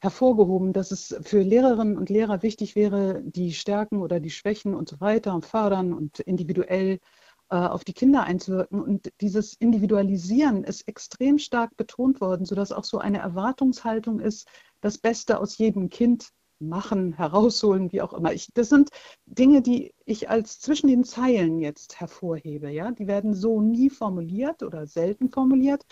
[0.00, 4.88] hervorgehoben, dass es für Lehrerinnen und Lehrer wichtig wäre, die Stärken oder die Schwächen und
[4.88, 7.00] so weiter und fördern und individuell
[7.48, 8.80] auf die Kinder einzuwirken.
[8.80, 14.48] Und dieses Individualisieren ist extrem stark betont worden, sodass auch so eine Erwartungshaltung ist,
[14.80, 18.32] das Beste aus jedem Kind machen, herausholen, wie auch immer.
[18.32, 18.90] Ich, das sind
[19.26, 22.70] Dinge, die ich als zwischen den Zeilen jetzt hervorhebe.
[22.70, 22.90] Ja?
[22.92, 25.84] Die werden so nie formuliert oder selten formuliert.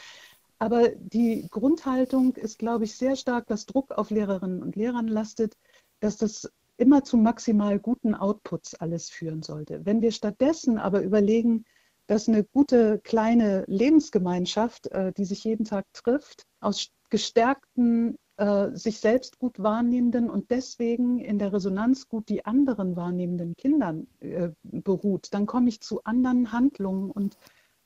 [0.58, 5.56] Aber die Grundhaltung ist, glaube ich, sehr stark, dass Druck auf Lehrerinnen und Lehrern lastet,
[6.00, 6.50] dass das
[6.82, 9.86] immer zu maximal guten Outputs alles führen sollte.
[9.86, 11.64] Wenn wir stattdessen aber überlegen,
[12.08, 18.98] dass eine gute kleine Lebensgemeinschaft, äh, die sich jeden Tag trifft, aus gestärkten, äh, sich
[18.98, 25.28] selbst gut wahrnehmenden und deswegen in der Resonanz gut die anderen wahrnehmenden Kindern äh, beruht,
[25.30, 27.38] dann komme ich zu anderen Handlungen und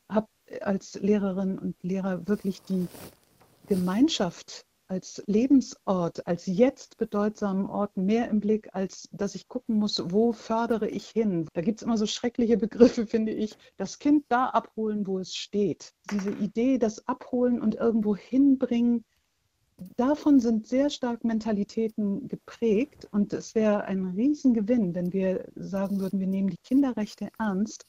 [0.09, 0.29] habe
[0.63, 2.89] als Lehrerin und Lehrer wirklich die
[3.67, 10.03] Gemeinschaft als Lebensort, als jetzt bedeutsamen Ort mehr im Blick, als dass ich gucken muss,
[10.07, 11.49] wo fördere ich hin.
[11.55, 13.57] Da gibt es immer so schreckliche Begriffe, finde ich.
[13.77, 15.93] Das Kind da abholen, wo es steht.
[16.11, 19.05] Diese Idee, das Abholen und irgendwo hinbringen,
[19.97, 26.21] davon sind sehr stark Mentalitäten geprägt und es wäre ein Riesengewinn, wenn wir sagen würden,
[26.21, 27.87] wir nehmen die Kinderrechte ernst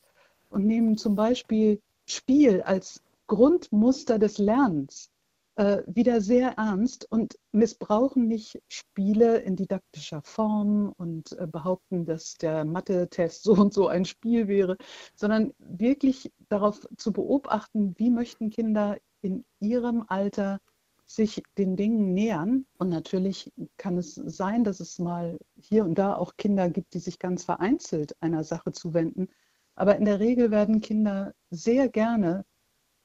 [0.49, 5.11] und nehmen zum Beispiel Spiel als Grundmuster des Lernens
[5.57, 12.35] äh, wieder sehr ernst und missbrauchen nicht Spiele in didaktischer Form und äh, behaupten, dass
[12.35, 14.77] der Mathe-Test so und so ein Spiel wäre,
[15.15, 20.59] sondern wirklich darauf zu beobachten, wie möchten Kinder in ihrem Alter
[21.05, 22.67] sich den Dingen nähern.
[22.77, 26.99] Und natürlich kann es sein, dass es mal hier und da auch Kinder gibt, die
[26.99, 29.27] sich ganz vereinzelt einer Sache zuwenden.
[29.73, 32.45] Aber in der Regel werden Kinder sehr gerne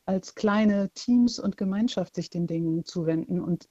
[0.05, 3.69] als kleine Teams und Gemeinschaft sich den Dingen zuwenden und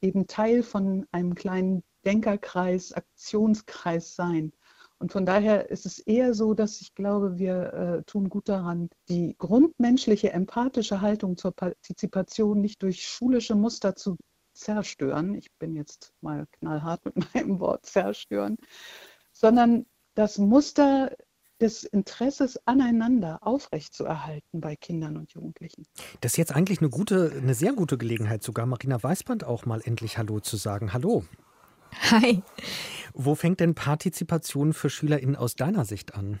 [0.00, 4.52] eben Teil von einem kleinen Denkerkreis, Aktionskreis sein.
[4.98, 8.88] Und von daher ist es eher so, dass ich glaube, wir äh, tun gut daran,
[9.08, 14.16] die grundmenschliche, empathische Haltung zur Partizipation nicht durch schulische Muster zu
[14.52, 15.34] zerstören.
[15.34, 18.56] Ich bin jetzt mal knallhart mit meinem Wort zerstören,
[19.32, 21.16] sondern das Muster
[21.62, 25.86] des Interesses aneinander aufrechtzuerhalten bei Kindern und Jugendlichen.
[26.20, 29.80] Das ist jetzt eigentlich eine gute, eine sehr gute Gelegenheit, sogar Marina Weißband auch mal
[29.82, 30.92] endlich Hallo zu sagen.
[30.92, 31.24] Hallo.
[32.10, 32.42] Hi.
[33.14, 36.40] Wo fängt denn Partizipation für SchülerInnen aus deiner Sicht an?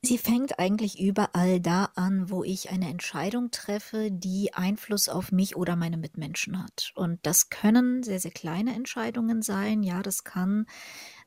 [0.00, 5.56] Sie fängt eigentlich überall da an, wo ich eine Entscheidung treffe, die Einfluss auf mich
[5.56, 6.92] oder meine Mitmenschen hat.
[6.94, 9.82] Und das können sehr, sehr kleine Entscheidungen sein.
[9.82, 10.66] Ja, das kann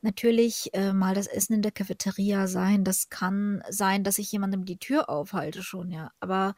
[0.02, 2.84] natürlich äh, mal das Essen in der Cafeteria sein.
[2.84, 6.12] Das kann sein, dass ich jemandem die Tür aufhalte schon, ja.
[6.20, 6.56] Aber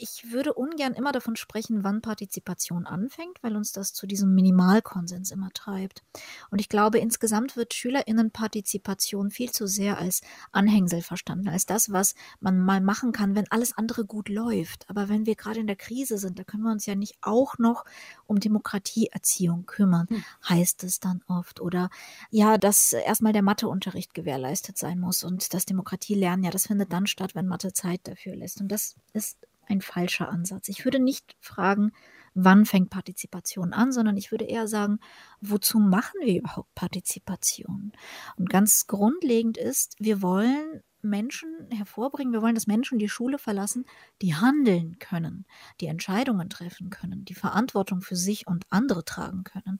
[0.00, 5.30] ich würde ungern immer davon sprechen, wann Partizipation anfängt, weil uns das zu diesem Minimalkonsens
[5.30, 6.02] immer treibt.
[6.50, 12.14] Und ich glaube, insgesamt wird Schülerinnenpartizipation viel zu sehr als Anhängsel verstanden, als das, was
[12.40, 14.88] man mal machen kann, wenn alles andere gut läuft.
[14.88, 17.58] Aber wenn wir gerade in der Krise sind, da können wir uns ja nicht auch
[17.58, 17.84] noch
[18.26, 20.24] um Demokratieerziehung kümmern, hm.
[20.48, 21.60] heißt es dann oft.
[21.60, 21.90] Oder
[22.30, 27.06] ja, dass erstmal der Matheunterricht gewährleistet sein muss und das Demokratielernen, ja, das findet dann
[27.06, 28.62] statt, wenn Mathe Zeit dafür lässt.
[28.62, 29.36] Und das ist
[29.70, 30.68] ein falscher Ansatz.
[30.68, 31.92] Ich würde nicht fragen,
[32.34, 35.00] wann fängt Partizipation an, sondern ich würde eher sagen,
[35.40, 37.92] wozu machen wir überhaupt Partizipation?
[38.36, 43.86] Und ganz grundlegend ist, wir wollen Menschen hervorbringen, wir wollen, dass Menschen die Schule verlassen,
[44.20, 45.46] die handeln können,
[45.80, 49.78] die Entscheidungen treffen können, die Verantwortung für sich und andere tragen können.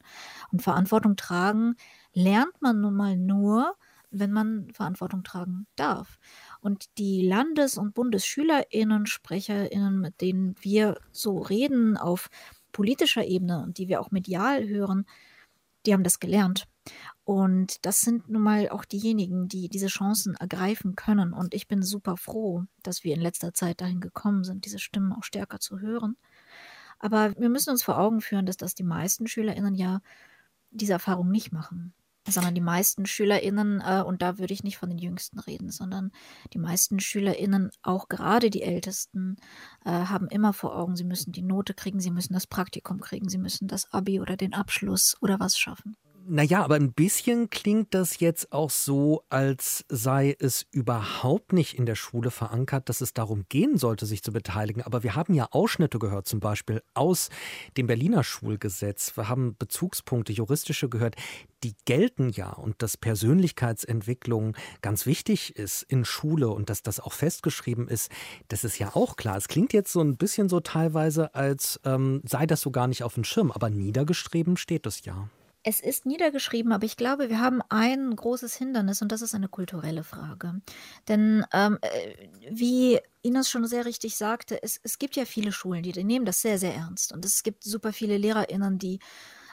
[0.51, 1.75] Und Verantwortung tragen
[2.15, 3.77] lernt man nun mal nur,
[4.11, 6.19] wenn man Verantwortung tragen darf.
[6.61, 12.29] Und die Landes- und Bundesschülerinnen, Sprecherinnen, mit denen wir so reden auf
[12.73, 15.07] politischer Ebene und die wir auch medial hören,
[15.87, 16.67] die haben das gelernt.
[17.25, 21.33] Und das sind nun mal auch diejenigen, die diese Chancen ergreifen können.
[21.33, 25.13] Und ich bin super froh, dass wir in letzter Zeit dahin gekommen sind, diese Stimmen
[25.13, 26.17] auch stärker zu hören.
[26.99, 30.01] Aber wir müssen uns vor Augen führen, dass das die meisten SchülerInnen ja
[30.71, 31.95] diese Erfahrung nicht machen
[32.31, 36.13] sondern die meisten SchülerInnen, äh, und da würde ich nicht von den Jüngsten reden, sondern
[36.53, 39.37] die meisten SchülerInnen, auch gerade die Ältesten,
[39.85, 43.29] äh, haben immer vor Augen, sie müssen die Note kriegen, sie müssen das Praktikum kriegen,
[43.29, 45.97] sie müssen das Abi oder den Abschluss oder was schaffen.
[46.27, 51.87] Naja, aber ein bisschen klingt das jetzt auch so, als sei es überhaupt nicht in
[51.87, 54.83] der Schule verankert, dass es darum gehen sollte, sich zu beteiligen.
[54.83, 57.31] Aber wir haben ja Ausschnitte gehört, zum Beispiel aus
[57.77, 59.17] dem Berliner Schulgesetz.
[59.17, 61.17] Wir haben Bezugspunkte, juristische gehört.
[61.65, 67.13] Die gelten ja und dass Persönlichkeitsentwicklung ganz wichtig ist in Schule und dass das auch
[67.13, 68.11] festgeschrieben ist,
[68.49, 69.37] das ist ja auch klar.
[69.37, 73.03] Es klingt jetzt so ein bisschen so teilweise, als ähm, sei das so gar nicht
[73.03, 75.29] auf dem Schirm, aber niedergeschrieben steht es ja.
[75.63, 79.49] Es ist niedergeschrieben, aber ich glaube, wir haben ein großes Hindernis und das ist eine
[79.49, 80.63] kulturelle Frage.
[81.07, 85.83] Denn ähm, äh, wie Ines schon sehr richtig sagte, es, es gibt ja viele Schulen,
[85.83, 87.13] die, die nehmen das sehr, sehr ernst.
[87.13, 89.01] Und es gibt super viele LehrerInnen, die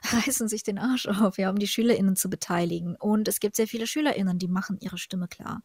[0.13, 2.95] reißen sich den Arsch auf, ja, um die SchülerInnen zu beteiligen.
[2.95, 5.61] Und es gibt sehr viele SchülerInnen, die machen ihre Stimme klar.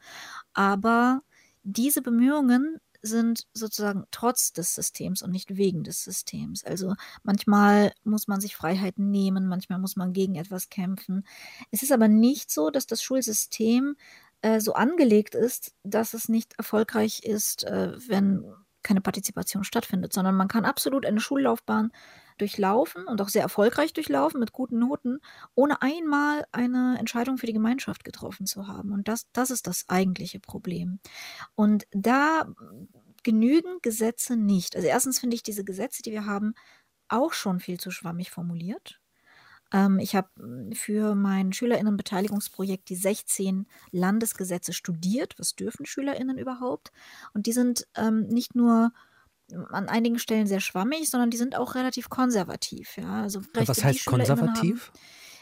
[0.54, 1.22] Aber
[1.62, 6.64] diese Bemühungen sind sozusagen trotz des Systems und nicht wegen des Systems.
[6.64, 11.24] Also manchmal muss man sich Freiheiten nehmen, manchmal muss man gegen etwas kämpfen.
[11.70, 13.96] Es ist aber nicht so, dass das Schulsystem
[14.42, 18.44] äh, so angelegt ist, dass es nicht erfolgreich ist, äh, wenn
[18.82, 21.92] keine Partizipation stattfindet, sondern man kann absolut eine Schullaufbahn
[22.38, 25.20] durchlaufen und auch sehr erfolgreich durchlaufen mit guten Noten,
[25.54, 28.92] ohne einmal eine Entscheidung für die Gemeinschaft getroffen zu haben.
[28.92, 30.98] Und das, das ist das eigentliche Problem.
[31.54, 32.46] Und da
[33.22, 34.76] genügen Gesetze nicht.
[34.76, 36.54] Also erstens finde ich diese Gesetze, die wir haben,
[37.08, 39.01] auch schon viel zu schwammig formuliert.
[39.72, 45.34] Ähm, ich habe hm, für mein Schülerinnenbeteiligungsprojekt die 16 Landesgesetze studiert.
[45.38, 46.92] Was dürfen Schülerinnen überhaupt?
[47.34, 48.92] Und die sind ähm, nicht nur
[49.70, 52.96] an einigen Stellen sehr schwammig, sondern die sind auch relativ konservativ.
[52.96, 53.22] Ja?
[53.22, 54.88] Also Was heißt konservativ?
[54.88, 54.98] Haben.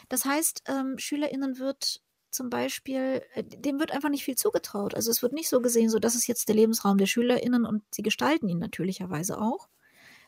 [0.09, 4.95] Das heißt, ähm, SchülerInnen wird zum Beispiel, äh, dem wird einfach nicht viel zugetraut.
[4.95, 7.83] Also es wird nicht so gesehen, so das ist jetzt der Lebensraum der SchülerInnen und
[7.91, 9.69] sie gestalten ihn natürlicherweise auch,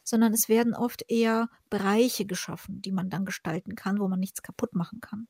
[0.03, 4.41] sondern es werden oft eher Bereiche geschaffen, die man dann gestalten kann, wo man nichts
[4.41, 5.27] kaputt machen kann.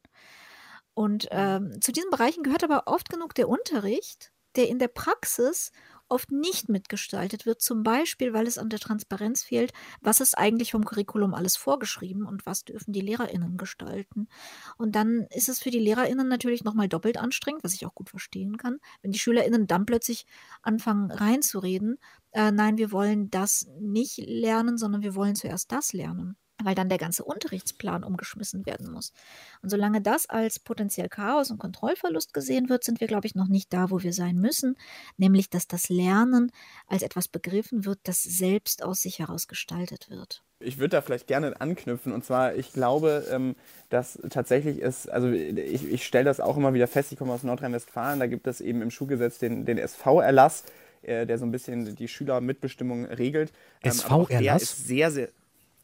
[0.94, 5.72] Und ähm, zu diesen Bereichen gehört aber oft genug der Unterricht, der in der Praxis
[6.14, 10.72] oft nicht mitgestaltet wird, zum Beispiel, weil es an der Transparenz fehlt, was ist eigentlich
[10.72, 14.28] vom Curriculum alles vorgeschrieben und was dürfen die LehrerInnen gestalten.
[14.78, 18.10] Und dann ist es für die LehrerInnen natürlich nochmal doppelt anstrengend, was ich auch gut
[18.10, 20.26] verstehen kann, wenn die SchülerInnen dann plötzlich
[20.62, 21.98] anfangen reinzureden,
[22.32, 26.90] äh, nein, wir wollen das nicht lernen, sondern wir wollen zuerst das lernen weil dann
[26.90, 29.12] der ganze Unterrichtsplan umgeschmissen werden muss.
[29.62, 33.48] Und solange das als potenziell Chaos und Kontrollverlust gesehen wird, sind wir, glaube ich, noch
[33.48, 34.76] nicht da, wo wir sein müssen,
[35.18, 36.52] nämlich dass das Lernen
[36.88, 40.44] als etwas begriffen wird, das selbst aus sich heraus gestaltet wird.
[40.60, 43.56] Ich würde da vielleicht gerne anknüpfen und zwar, ich glaube, ähm,
[43.90, 47.44] dass tatsächlich ist, also ich, ich stelle das auch immer wieder fest, ich komme aus
[47.44, 50.64] Nordrhein-Westfalen, da gibt es eben im Schulgesetz den, den SV-Erlass,
[51.02, 53.52] äh, der so ein bisschen die Schülermitbestimmung regelt.
[53.84, 54.64] Ähm, SV-Erlass?
[54.64, 55.30] ist sehr, sehr,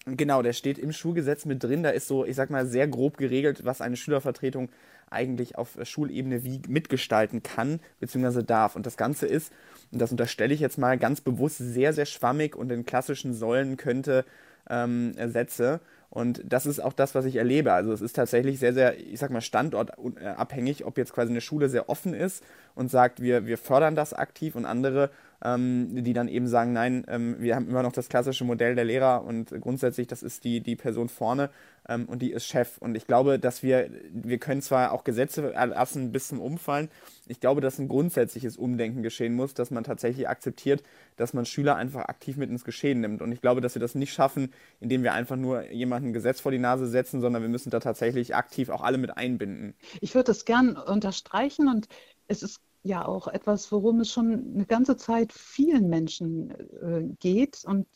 [0.06, 1.84] Genau, der steht im Schulgesetz mit drin.
[1.84, 4.70] Da ist so, ich sag mal, sehr grob geregelt, was eine Schülervertretung
[5.10, 8.44] eigentlich auf Schulebene wie mitgestalten kann bzw.
[8.44, 8.76] darf.
[8.76, 9.52] Und das Ganze ist,
[9.92, 13.76] und das unterstelle ich jetzt mal ganz bewusst, sehr, sehr schwammig und in klassischen Säulen
[13.76, 14.26] könnte
[14.70, 15.82] ähm, Sätze.
[16.12, 17.72] Und das ist auch das, was ich erlebe.
[17.74, 21.70] Also es ist tatsächlich sehr, sehr, ich sag mal, standortabhängig, ob jetzt quasi eine Schule
[21.70, 25.12] sehr offen ist und sagt, wir, wir fördern das aktiv und andere
[25.44, 28.86] ähm, die dann eben sagen, nein, ähm, wir haben immer noch das klassische Modell der
[28.86, 31.50] Lehrer und grundsätzlich, das ist die, die Person vorne
[31.88, 32.78] ähm, und die ist Chef.
[32.80, 36.90] Und ich glaube, dass wir, wir können zwar auch Gesetze erlassen bis zum Umfallen,
[37.28, 40.84] ich glaube, dass ein grundsätzliches Umdenken geschehen muss, dass man tatsächlich akzeptiert,
[41.16, 43.22] dass man Schüler einfach aktiv mit ins Geschehen nimmt.
[43.22, 46.42] Und ich glaube, dass wir das nicht schaffen, indem wir einfach nur jemandem ein Gesetz
[46.42, 49.76] vor die Nase setzen, sondern wir müssen da tatsächlich aktiv auch alle mit einbinden.
[50.02, 51.88] Ich würde das gern unterstreichen und
[52.28, 57.64] es ist ja auch etwas, worum es schon eine ganze Zeit vielen Menschen äh, geht.
[57.66, 57.88] Und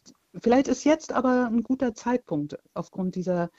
[0.42, 3.50] vielleicht ist jetzt aber ein guter Zeitpunkt aufgrund dieser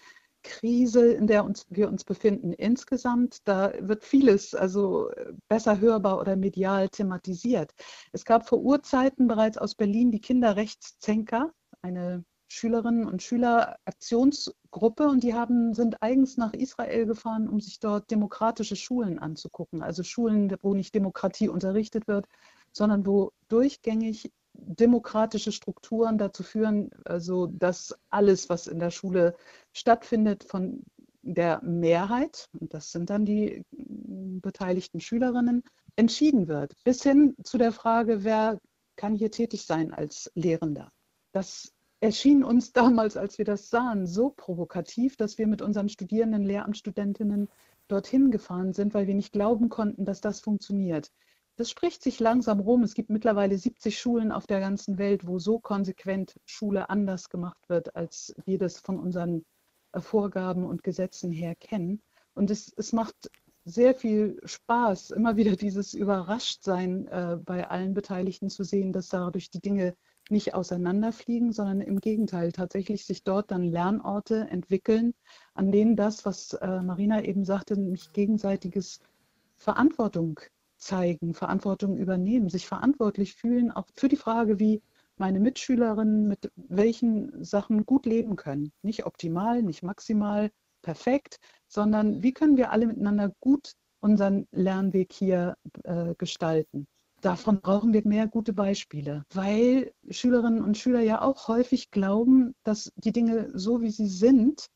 [0.42, 3.48] Krise, in der uns, wir uns befinden insgesamt.
[3.48, 5.10] Da wird vieles also
[5.48, 7.72] besser hörbar oder medial thematisiert.
[8.12, 15.24] Es gab vor Urzeiten bereits aus Berlin die Kinderrechtszänker, eine Schülerinnen und Schüler Aktionsgruppe und
[15.24, 19.82] die haben, sind eigens nach Israel gefahren, um sich dort demokratische Schulen anzugucken.
[19.82, 22.26] Also Schulen, wo nicht Demokratie unterrichtet wird,
[22.72, 29.34] sondern wo durchgängig demokratische Strukturen dazu führen, also dass alles, was in der Schule
[29.72, 30.84] stattfindet, von
[31.22, 35.64] der Mehrheit, und das sind dann die beteiligten Schülerinnen,
[35.96, 36.74] entschieden wird.
[36.84, 38.60] Bis hin zu der Frage, wer
[38.94, 40.92] kann hier tätig sein als Lehrender.
[41.32, 41.73] Das
[42.04, 47.48] erschien uns damals, als wir das sahen, so provokativ, dass wir mit unseren Studierenden, Lehramtsstudentinnen
[47.88, 51.10] dorthin gefahren sind, weil wir nicht glauben konnten, dass das funktioniert.
[51.56, 52.82] Das spricht sich langsam rum.
[52.82, 57.70] Es gibt mittlerweile 70 Schulen auf der ganzen Welt, wo so konsequent Schule anders gemacht
[57.70, 59.42] wird, als wir das von unseren
[59.92, 62.02] äh, Vorgaben und Gesetzen her kennen.
[62.34, 63.30] Und es, es macht
[63.64, 69.48] sehr viel Spaß, immer wieder dieses Überraschtsein äh, bei allen Beteiligten zu sehen, dass dadurch
[69.48, 69.96] die Dinge
[70.30, 75.14] nicht auseinanderfliegen, sondern im Gegenteil tatsächlich sich dort dann Lernorte entwickeln,
[75.54, 79.00] an denen das, was äh, Marina eben sagte, nämlich gegenseitiges
[79.56, 80.40] Verantwortung
[80.76, 84.82] zeigen, Verantwortung übernehmen, sich verantwortlich fühlen, auch für die Frage, wie
[85.16, 88.72] meine Mitschülerinnen mit welchen Sachen gut leben können.
[88.82, 90.50] Nicht optimal, nicht maximal,
[90.82, 96.86] perfekt, sondern wie können wir alle miteinander gut unseren Lernweg hier äh, gestalten
[97.24, 102.92] davon brauchen wir mehr gute Beispiele, weil Schülerinnen und Schüler ja auch häufig glauben, dass
[102.96, 104.68] die Dinge so, wie sie sind,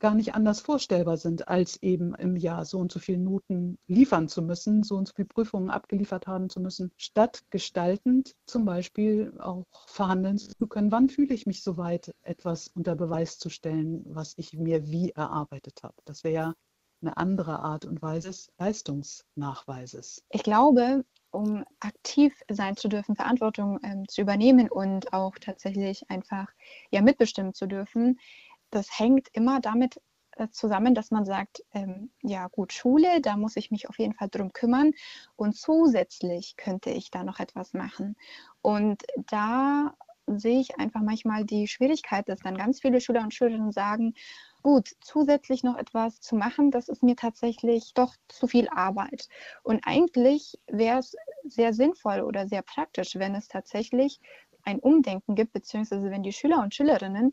[0.00, 4.28] gar nicht anders vorstellbar sind, als eben im Jahr so und so viele Noten liefern
[4.28, 9.32] zu müssen, so und so viele Prüfungen abgeliefert haben zu müssen, statt gestaltend zum Beispiel
[9.38, 14.04] auch verhandeln zu können, wann fühle ich mich so weit, etwas unter Beweis zu stellen,
[14.06, 15.96] was ich mir wie erarbeitet habe.
[16.04, 16.54] Das wäre ja
[17.00, 20.22] eine andere Art und Weise des Leistungsnachweises.
[20.30, 26.48] Ich glaube, um aktiv sein zu dürfen, Verantwortung ähm, zu übernehmen und auch tatsächlich einfach
[26.90, 28.18] ja mitbestimmen zu dürfen,
[28.70, 30.00] das hängt immer damit
[30.36, 34.14] äh, zusammen, dass man sagt, ähm, ja gut, Schule, da muss ich mich auf jeden
[34.14, 34.92] Fall drum kümmern
[35.36, 38.16] und zusätzlich könnte ich da noch etwas machen.
[38.62, 39.94] Und da
[40.26, 44.14] sehe ich einfach manchmal die Schwierigkeit, dass dann ganz viele Schüler und Schülerinnen sagen,
[44.62, 49.28] gut, zusätzlich noch etwas zu machen, das ist mir tatsächlich doch zu viel Arbeit.
[49.62, 54.20] Und eigentlich wäre es sehr sinnvoll oder sehr praktisch, wenn es tatsächlich
[54.62, 57.32] ein Umdenken gibt, beziehungsweise wenn die Schüler und Schülerinnen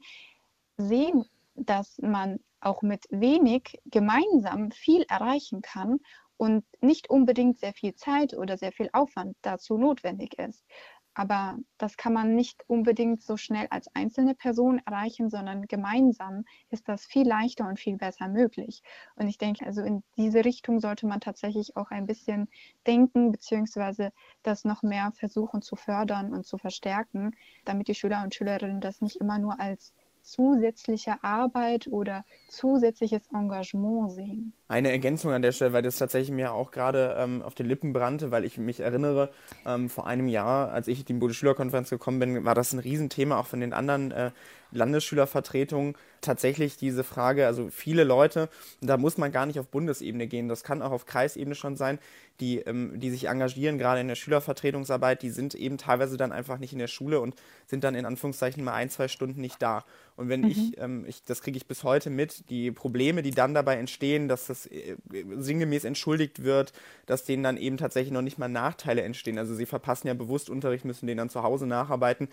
[0.78, 5.99] sehen, dass man auch mit wenig gemeinsam viel erreichen kann
[6.38, 10.65] und nicht unbedingt sehr viel Zeit oder sehr viel Aufwand dazu notwendig ist.
[11.14, 16.88] Aber das kann man nicht unbedingt so schnell als einzelne Person erreichen, sondern gemeinsam ist
[16.88, 18.82] das viel leichter und viel besser möglich.
[19.16, 22.47] Und ich denke, also in diese Richtung sollte man tatsächlich auch ein bisschen
[22.88, 27.36] denken, beziehungsweise das noch mehr versuchen zu fördern und zu verstärken,
[27.66, 34.11] damit die Schüler und Schülerinnen das nicht immer nur als zusätzliche Arbeit oder zusätzliches Engagement
[34.11, 34.53] sehen.
[34.67, 37.93] Eine Ergänzung an der Stelle, weil das tatsächlich mir auch gerade ähm, auf den Lippen
[37.93, 39.32] brannte, weil ich mich erinnere,
[39.65, 43.39] ähm, vor einem Jahr, als ich in die Bundesschülerkonferenz gekommen bin, war das ein Riesenthema
[43.39, 44.32] auch von den anderen äh,
[44.72, 48.49] Landesschülervertretungen tatsächlich diese Frage, also viele Leute,
[48.80, 51.99] da muss man gar nicht auf Bundesebene gehen, das kann auch auf Kreisebene schon sein,
[52.39, 56.57] die, ähm, die sich engagieren, gerade in der Schülervertretungsarbeit, die sind eben teilweise dann einfach
[56.59, 57.36] nicht in der Schule und
[57.67, 59.86] sind dann in Anführungszeichen mal ein, zwei Stunden nicht da.
[60.15, 60.47] Und wenn mhm.
[60.47, 64.28] ich, ähm, ich, das kriege ich bis heute mit, die Probleme, die dann dabei entstehen,
[64.28, 64.95] dass das äh,
[65.38, 66.74] sinngemäß entschuldigt wird,
[67.05, 69.38] dass denen dann eben tatsächlich noch nicht mal Nachteile entstehen.
[69.38, 72.28] Also sie verpassen ja bewusst Unterricht, müssen den dann zu Hause nacharbeiten.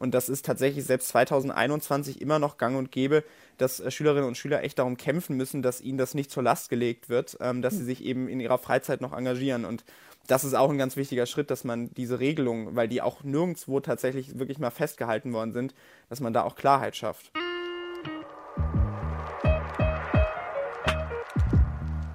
[0.00, 3.22] Und das ist tatsächlich selbst 2021 immer noch gang und gäbe,
[3.58, 6.70] dass äh, Schülerinnen und Schüler echt darum kämpfen müssen, dass ihnen das nicht zur Last
[6.70, 7.86] gelegt wird, ähm, dass sie hm.
[7.86, 9.66] sich eben in ihrer Freizeit noch engagieren.
[9.66, 9.84] Und
[10.26, 13.80] das ist auch ein ganz wichtiger Schritt, dass man diese Regelung, weil die auch nirgendwo
[13.80, 15.74] tatsächlich wirklich mal festgehalten worden sind,
[16.08, 17.30] dass man da auch Klarheit schafft.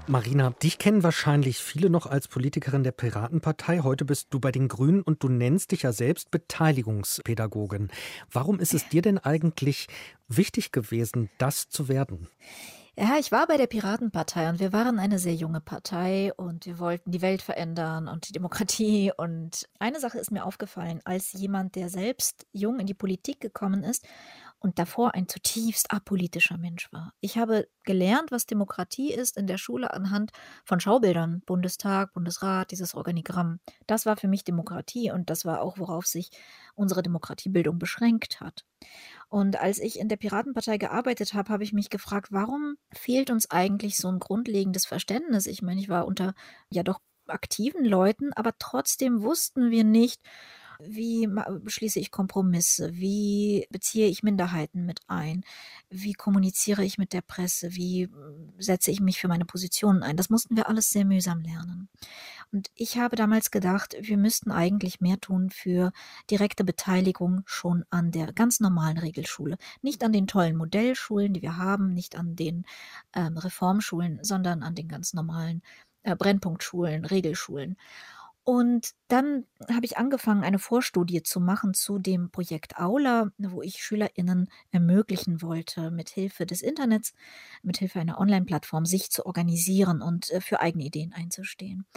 [0.07, 3.79] Marina, dich kennen wahrscheinlich viele noch als Politikerin der Piratenpartei.
[3.79, 7.89] Heute bist du bei den Grünen und du nennst dich ja selbst Beteiligungspädagogin.
[8.31, 9.87] Warum ist es dir denn eigentlich
[10.27, 12.27] wichtig gewesen, das zu werden?
[12.97, 16.77] Ja, ich war bei der Piratenpartei und wir waren eine sehr junge Partei und wir
[16.77, 19.11] wollten die Welt verändern und die Demokratie.
[19.17, 23.83] Und eine Sache ist mir aufgefallen, als jemand, der selbst jung in die Politik gekommen
[23.83, 24.05] ist
[24.65, 27.13] und davor ein zutiefst apolitischer Mensch war.
[27.21, 30.31] Ich habe gelernt, was Demokratie ist in der Schule anhand
[30.63, 33.59] von Schaubildern, Bundestag, Bundesrat, dieses Organigramm.
[33.85, 36.31] Das war für mich Demokratie und das war auch, worauf sich
[36.73, 38.65] unsere Demokratiebildung beschränkt hat.
[39.29, 43.51] Und als ich in der Piratenpartei gearbeitet habe, habe ich mich gefragt, warum fehlt uns
[43.51, 45.45] eigentlich so ein grundlegendes Verständnis?
[45.45, 46.33] Ich meine, ich war unter
[46.71, 50.21] ja doch aktiven Leuten, aber trotzdem wussten wir nicht,
[50.79, 51.27] wie
[51.61, 52.93] beschließe ich Kompromisse?
[52.93, 55.43] Wie beziehe ich Minderheiten mit ein?
[55.89, 57.75] Wie kommuniziere ich mit der Presse?
[57.75, 60.17] Wie hm, setze ich mich für meine Positionen ein?
[60.17, 61.89] Das mussten wir alles sehr mühsam lernen.
[62.51, 65.91] Und ich habe damals gedacht, wir müssten eigentlich mehr tun für
[66.29, 69.57] direkte Beteiligung schon an der ganz normalen Regelschule.
[69.81, 72.65] Nicht an den tollen Modellschulen, die wir haben, nicht an den
[73.13, 75.61] ähm, Reformschulen, sondern an den ganz normalen
[76.03, 77.77] äh, Brennpunktschulen, Regelschulen.
[78.45, 83.83] Und dann habe ich angefangen, eine Vorstudie zu machen zu dem Projekt Aula, wo ich
[83.83, 87.13] SchülerInnen ermöglichen wollte, mit Hilfe des Internets,
[87.63, 91.87] mit Hilfe einer Online-Plattform sich zu organisieren und äh, für eigene Ideen einzustehen.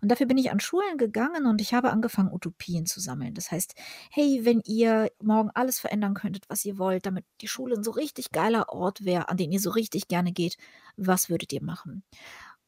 [0.00, 3.34] Und dafür bin ich an Schulen gegangen und ich habe angefangen, Utopien zu sammeln.
[3.34, 3.74] Das heißt,
[4.10, 7.90] hey, wenn ihr morgen alles verändern könntet, was ihr wollt, damit die Schule ein so
[7.90, 10.56] richtig geiler Ort wäre, an den ihr so richtig gerne geht,
[10.96, 12.02] was würdet ihr machen?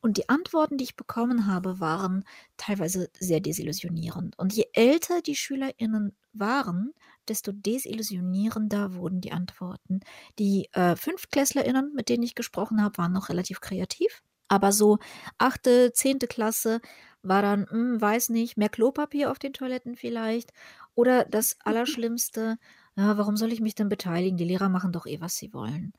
[0.00, 2.24] Und die Antworten, die ich bekommen habe, waren
[2.56, 4.38] teilweise sehr desillusionierend.
[4.38, 6.92] Und je älter die SchülerInnen waren,
[7.28, 10.00] desto desillusionierender wurden die Antworten.
[10.38, 14.22] Die äh, FünftklässlerInnen, mit denen ich gesprochen habe, waren noch relativ kreativ.
[14.48, 14.98] Aber so
[15.38, 16.80] achte, zehnte Klasse
[17.22, 20.52] war dann, hm, weiß nicht, mehr Klopapier auf den Toiletten vielleicht.
[20.94, 22.58] Oder das Allerschlimmste,
[22.96, 24.36] ja, warum soll ich mich denn beteiligen?
[24.36, 25.92] Die Lehrer machen doch eh, was sie wollen.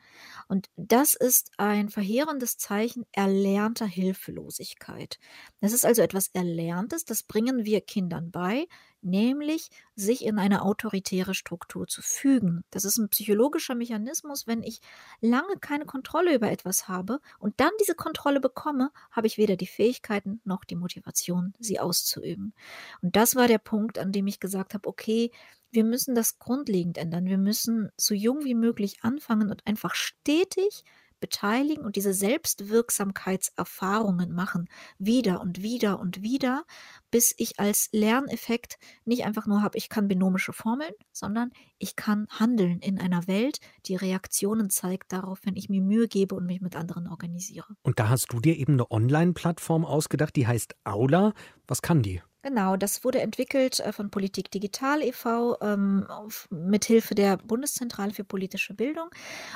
[0.47, 5.17] Und das ist ein verheerendes Zeichen erlernter Hilflosigkeit.
[5.61, 8.67] Das ist also etwas Erlerntes, das bringen wir Kindern bei,
[9.04, 12.64] nämlich sich in eine autoritäre Struktur zu fügen.
[12.70, 14.47] Das ist ein psychologischer Mechanismus.
[14.47, 14.82] Wenn ich
[15.20, 19.68] lange keine Kontrolle über etwas habe und dann diese Kontrolle bekomme, habe ich weder die
[19.68, 22.54] Fähigkeiten noch die Motivation, sie auszuüben.
[23.02, 25.32] Und das war der Punkt, an dem ich gesagt habe, okay,
[25.72, 27.26] wir müssen das grundlegend ändern.
[27.26, 30.84] Wir müssen so jung wie möglich anfangen und einfach stetig
[31.22, 36.66] beteiligen und diese Selbstwirksamkeitserfahrungen machen, wieder und wieder und wieder,
[37.12, 42.28] bis ich als Lerneffekt nicht einfach nur habe, ich kann binomische Formeln, sondern ich kann
[42.30, 46.62] handeln in einer Welt, die Reaktionen zeigt darauf, wenn ich mir Mühe gebe und mich
[46.62, 47.76] mit anderen organisiere.
[47.84, 51.34] Und da hast du dir eben eine Online-Plattform ausgedacht, die heißt Aula.
[51.68, 52.22] Was kann die?
[52.43, 55.57] Genau, das wurde entwickelt äh, von Politik Digital e.V.
[55.62, 56.07] Ähm,
[56.49, 59.09] mit Hilfe der Bundeszentrale für politische Bildung.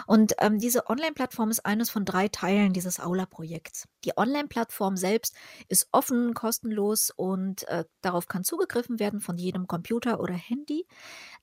[0.05, 3.87] Und ähm, diese Online-Plattform ist eines von drei Teilen dieses Aula-Projekts.
[4.03, 5.35] Die Online-Plattform selbst
[5.67, 10.85] ist offen, kostenlos und äh, darauf kann zugegriffen werden von jedem Computer oder Handy.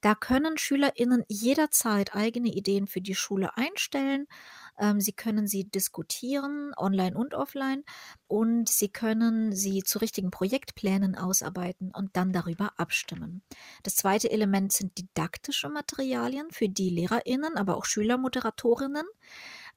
[0.00, 4.26] Da können SchülerInnen jederzeit eigene Ideen für die Schule einstellen
[4.78, 7.84] ähm, Sie können sie diskutieren, online und offline,
[8.26, 13.42] und Sie können sie zu richtigen Projektplänen ausarbeiten und dann darüber abstimmen.
[13.82, 19.06] Das zweite Element sind didaktische Materialien für die LehrerInnen, aber auch Schülermoderatorinnen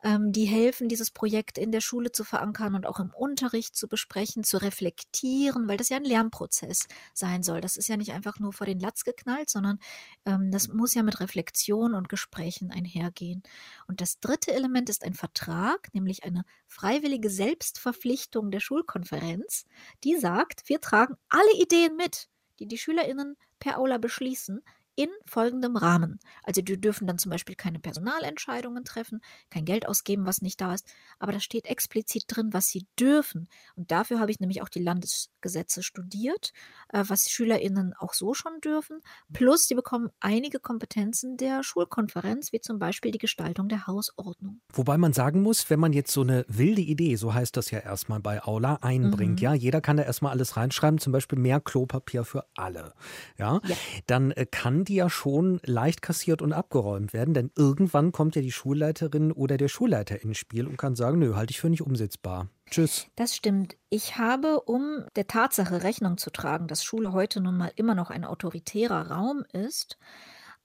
[0.04, 3.88] ähm, die helfen, dieses Projekt in der Schule zu verankern und auch im Unterricht zu
[3.88, 7.62] besprechen, zu reflektieren, weil das ja ein Lernprozess sein soll.
[7.62, 9.80] Das ist ja nicht einfach nur vor den Latz geknallt, sondern
[10.26, 13.44] ähm, das muss ja mit Reflexion und Gesprächen einhergehen.
[13.88, 19.66] Und das dritte Element ist ein Vertrag, nämlich eine freiwillige Selbstverpflichtung der Schulkonferenz,
[20.04, 22.30] die sagt, wir tragen alle Ideen mit,
[22.60, 24.62] die die SchülerInnen per Aula beschließen,
[24.96, 26.20] in folgendem Rahmen.
[26.44, 30.74] Also die dürfen dann zum Beispiel keine Personalentscheidungen treffen, kein Geld ausgeben, was nicht da
[30.74, 30.88] ist,
[31.20, 33.48] aber da steht explizit drin, was sie dürfen.
[33.76, 36.54] Und dafür habe ich nämlich auch die Landesgesetze studiert,
[36.90, 39.02] äh, was SchülerInnen auch so schon dürfen.
[39.34, 44.62] Plus, sie bekommen einige Kompetenzen der Schulkonferenz, wie zum Beispiel die Gestaltung der Hausordnung.
[44.72, 47.80] Wobei man sagen muss, wenn man jetzt so eine wilde Idee, so heißt das ja
[47.80, 49.44] erstmal bei Aula, einbringt, mhm.
[49.44, 52.94] ja, jeder kann da erstmal alles reinschreiben, zum Beispiel mehr Klopapier für alle,
[53.38, 53.76] ja, ja.
[54.08, 58.42] dann äh, kann die ja schon leicht kassiert und abgeräumt werden, denn irgendwann kommt ja
[58.42, 61.82] die Schulleiterin oder der Schulleiter ins Spiel und kann sagen, nö, halte ich für nicht
[61.82, 62.48] umsetzbar.
[62.70, 63.08] Tschüss.
[63.16, 63.76] Das stimmt.
[63.90, 68.10] Ich habe, um der Tatsache Rechnung zu tragen, dass Schule heute nun mal immer noch
[68.10, 69.98] ein autoritärer Raum ist,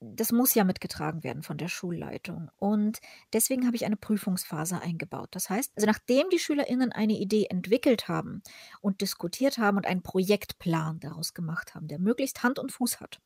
[0.00, 2.50] das muss ja mitgetragen werden von der Schulleitung.
[2.56, 3.00] Und
[3.34, 5.28] deswegen habe ich eine Prüfungsphase eingebaut.
[5.32, 8.42] Das heißt, also nachdem die SchülerInnen eine Idee entwickelt haben
[8.80, 13.20] und diskutiert haben und einen Projektplan daraus gemacht haben, der möglichst Hand und Fuß hat,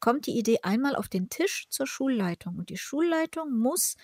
[0.00, 2.56] kommt die Idee einmal auf den Tisch zur Schulleitung.
[2.56, 3.96] Und die Schulleitung muss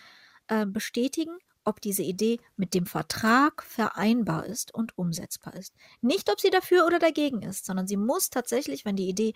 [0.49, 5.75] äh, bestätigen, ob diese Idee mit dem Vertrag vereinbar ist und umsetzbar ist.
[6.01, 9.35] Nicht, ob sie dafür oder dagegen ist, sondern sie muss tatsächlich, wenn die Idee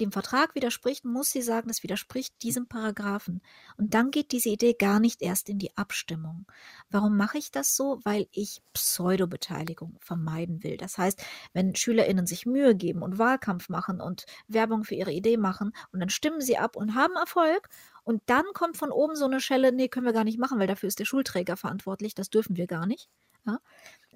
[0.00, 3.42] dem Vertrag widerspricht, muss sie sagen, das widerspricht diesem Paragraphen.
[3.76, 6.46] Und dann geht diese Idee gar nicht erst in die Abstimmung.
[6.90, 8.00] Warum mache ich das so?
[8.04, 10.76] Weil ich Pseudobeteiligung vermeiden will.
[10.76, 15.36] Das heißt, wenn SchülerInnen sich Mühe geben und Wahlkampf machen und Werbung für ihre Idee
[15.36, 17.68] machen und dann stimmen sie ab und haben Erfolg
[18.04, 20.66] und dann kommt von oben so eine Schelle, nee, können wir gar nicht machen, weil
[20.66, 23.08] dafür ist der Schulträger verantwortlich, das dürfen wir gar nicht.
[23.46, 23.60] Ja?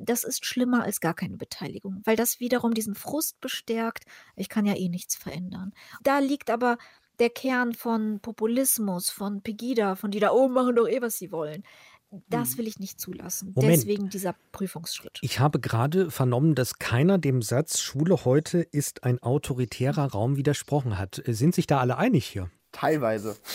[0.01, 4.05] Das ist schlimmer als gar keine Beteiligung, weil das wiederum diesen Frust bestärkt,
[4.37, 5.73] ich kann ja eh nichts verändern.
[6.03, 6.79] Da liegt aber
[7.19, 11.33] der Kern von Populismus, von Pegida, von die da oben machen doch eh, was sie
[11.33, 11.65] wollen.
[12.29, 12.59] Das mhm.
[12.59, 13.53] will ich nicht zulassen.
[13.55, 13.75] Moment.
[13.75, 15.19] Deswegen dieser Prüfungsschritt.
[15.21, 20.99] Ich habe gerade vernommen, dass keiner dem Satz Schule heute ist ein autoritärer Raum widersprochen
[20.99, 21.23] hat.
[21.27, 22.51] Sind sich da alle einig hier?
[22.79, 23.37] Teilweise.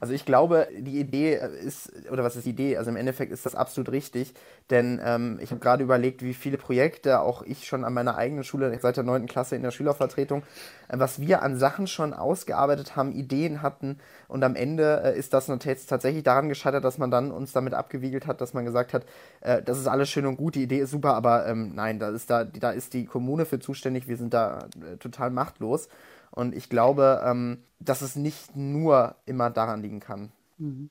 [0.00, 2.76] Also ich glaube, die Idee ist, oder was ist die Idee?
[2.76, 4.34] Also im Endeffekt ist das absolut richtig,
[4.68, 8.44] denn ähm, ich habe gerade überlegt, wie viele Projekte auch ich schon an meiner eigenen
[8.44, 9.24] Schule seit der 9.
[9.24, 10.42] Klasse in der Schülervertretung,
[10.88, 15.32] äh, was wir an Sachen schon ausgearbeitet haben, Ideen hatten und am Ende äh, ist
[15.32, 19.06] das tatsächlich daran gescheitert, dass man dann uns damit abgewiegelt hat, dass man gesagt hat,
[19.40, 22.10] äh, das ist alles schön und gut, die Idee ist super, aber ähm, nein, da
[22.10, 25.88] ist, da, da ist die Kommune für zuständig, wir sind da äh, total machtlos.
[26.34, 30.32] Und ich glaube, ähm, dass es nicht nur immer daran liegen kann.
[30.58, 30.90] Mhm.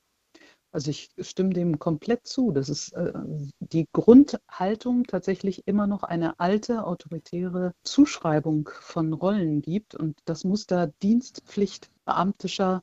[0.71, 3.13] Also ich stimme dem komplett zu, dass es äh,
[3.59, 10.87] die Grundhaltung tatsächlich immer noch eine alte autoritäre Zuschreibung von Rollen gibt und das Muster
[11.03, 12.81] Dienstpflicht beamtischer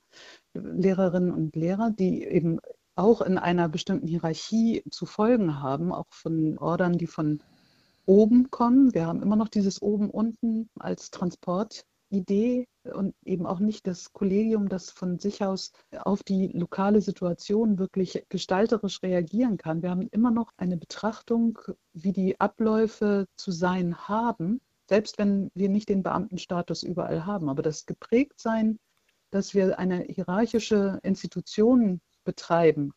[0.55, 2.61] Lehrerinnen und Lehrer, die eben
[2.95, 7.43] auch in einer bestimmten Hierarchie zu folgen haben, auch von Ordern, die von
[8.07, 8.95] oben kommen.
[8.95, 14.13] Wir haben immer noch dieses oben unten als Transport Idee und eben auch nicht das
[14.13, 19.83] Kollegium, das von sich aus auf die lokale Situation wirklich gestalterisch reagieren kann.
[19.83, 21.59] Wir haben immer noch eine Betrachtung,
[21.93, 27.49] wie die Abläufe zu sein haben, selbst wenn wir nicht den Beamtenstatus überall haben.
[27.49, 28.79] Aber das Geprägtsein,
[29.31, 32.93] dass wir eine hierarchische Institution betreiben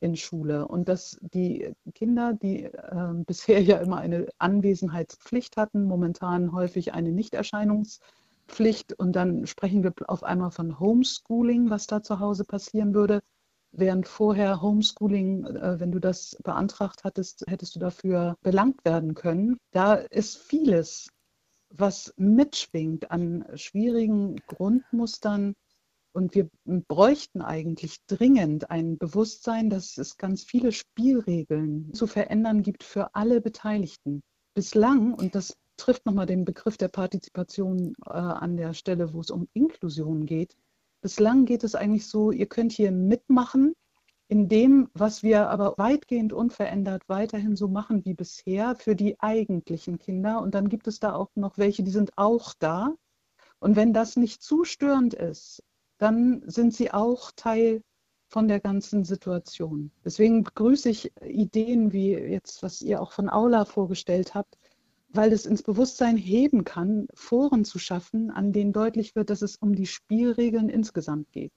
[0.00, 2.72] in Schule und dass die Kinder, die äh,
[3.26, 8.00] bisher ja immer eine Anwesenheitspflicht hatten, momentan häufig eine Nichterscheinungs-
[8.48, 13.20] Pflicht und dann sprechen wir auf einmal von Homeschooling, was da zu Hause passieren würde.
[13.70, 19.58] Während vorher Homeschooling, äh, wenn du das beantragt hattest, hättest du dafür belangt werden können.
[19.72, 21.08] Da ist vieles,
[21.70, 25.54] was mitschwingt an schwierigen Grundmustern.
[26.12, 32.82] Und wir bräuchten eigentlich dringend ein Bewusstsein, dass es ganz viele Spielregeln zu verändern gibt
[32.82, 34.22] für alle Beteiligten.
[34.54, 39.30] Bislang, und das trifft nochmal den Begriff der Partizipation äh, an der Stelle, wo es
[39.30, 40.56] um Inklusion geht.
[41.00, 43.74] Bislang geht es eigentlich so, ihr könnt hier mitmachen,
[44.28, 49.98] in dem, was wir aber weitgehend unverändert weiterhin so machen wie bisher für die eigentlichen
[49.98, 50.42] Kinder.
[50.42, 52.94] Und dann gibt es da auch noch welche, die sind auch da.
[53.58, 55.62] Und wenn das nicht zu störend ist,
[55.96, 57.82] dann sind sie auch Teil
[58.28, 59.90] von der ganzen Situation.
[60.04, 64.58] Deswegen begrüße ich Ideen wie jetzt, was ihr auch von Aula vorgestellt habt,
[65.08, 69.56] weil es ins Bewusstsein heben kann, Foren zu schaffen, an denen deutlich wird, dass es
[69.56, 71.52] um die Spielregeln insgesamt geht.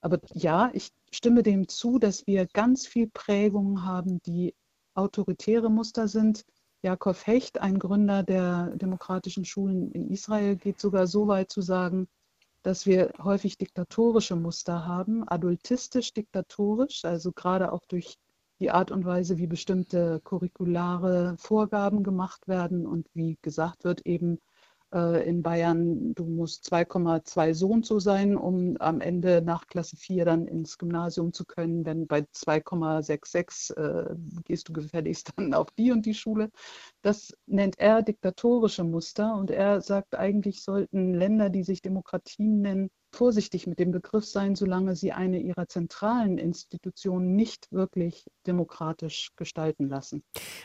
[0.00, 4.54] Aber ja, ich stimme dem zu, dass wir ganz viel Prägungen haben, die
[4.94, 6.44] autoritäre Muster sind.
[6.82, 12.06] Jakob Hecht, ein Gründer der demokratischen Schulen in Israel, geht sogar so weit zu sagen,
[12.62, 18.16] dass wir häufig diktatorische Muster haben, adultistisch diktatorisch, also gerade auch durch
[18.60, 24.38] die Art und Weise, wie bestimmte curriculare Vorgaben gemacht werden und wie gesagt wird, eben
[24.94, 29.96] äh, in Bayern, du musst 2,2 so und so sein, um am Ende nach Klasse
[29.96, 31.84] 4 dann ins Gymnasium zu können.
[31.84, 36.50] Wenn bei 2,66 äh, gehst du gefälligst dann auf die und die Schule.
[37.02, 42.90] Das nennt er diktatorische Muster und er sagt, eigentlich sollten Länder, die sich Demokratien nennen,
[43.14, 49.88] vorsichtig mit dem Begriff sein, solange sie eine ihrer zentralen Institutionen nicht wirklich demokratisch gestalten
[49.88, 50.22] lassen.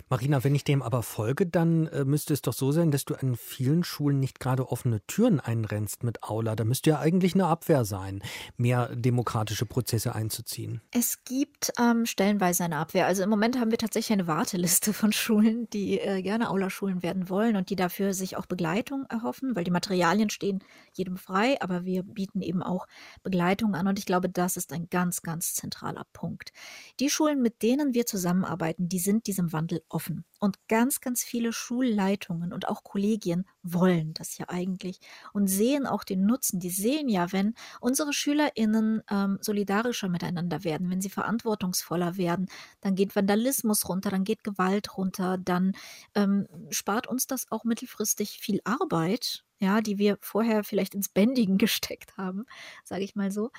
[0.09, 3.15] Marina, wenn ich dem aber folge, dann äh, müsste es doch so sein, dass du
[3.15, 6.55] an vielen Schulen nicht gerade offene Türen einrennst mit Aula.
[6.55, 8.21] Da müsste ja eigentlich eine Abwehr sein,
[8.57, 10.81] mehr demokratische Prozesse einzuziehen.
[10.91, 13.05] Es gibt ähm, stellenweise eine Abwehr.
[13.05, 17.29] Also im Moment haben wir tatsächlich eine Warteliste von Schulen, die äh, gerne Aula-Schulen werden
[17.29, 21.85] wollen und die dafür sich auch Begleitung erhoffen, weil die Materialien stehen jedem frei, aber
[21.85, 22.87] wir bieten bieten eben auch
[23.23, 23.87] Begleitung an.
[23.87, 26.51] Und ich glaube, das ist ein ganz, ganz zentraler Punkt.
[26.99, 30.25] Die Schulen, mit denen wir zusammenarbeiten, die sind diesem Wandel offen.
[30.39, 34.99] Und ganz, ganz viele Schulleitungen und auch Kollegien wollen das ja eigentlich
[35.33, 36.59] und sehen auch den Nutzen.
[36.59, 42.47] Die sehen ja, wenn unsere SchülerInnen ähm, solidarischer miteinander werden, wenn sie verantwortungsvoller werden,
[42.81, 45.73] dann geht Vandalismus runter, dann geht Gewalt runter, dann
[46.15, 51.57] ähm, spart uns das auch mittelfristig viel Arbeit ja, die wir vorher vielleicht ins Bändigen
[51.57, 52.45] gesteckt haben,
[52.83, 53.51] sage ich mal so.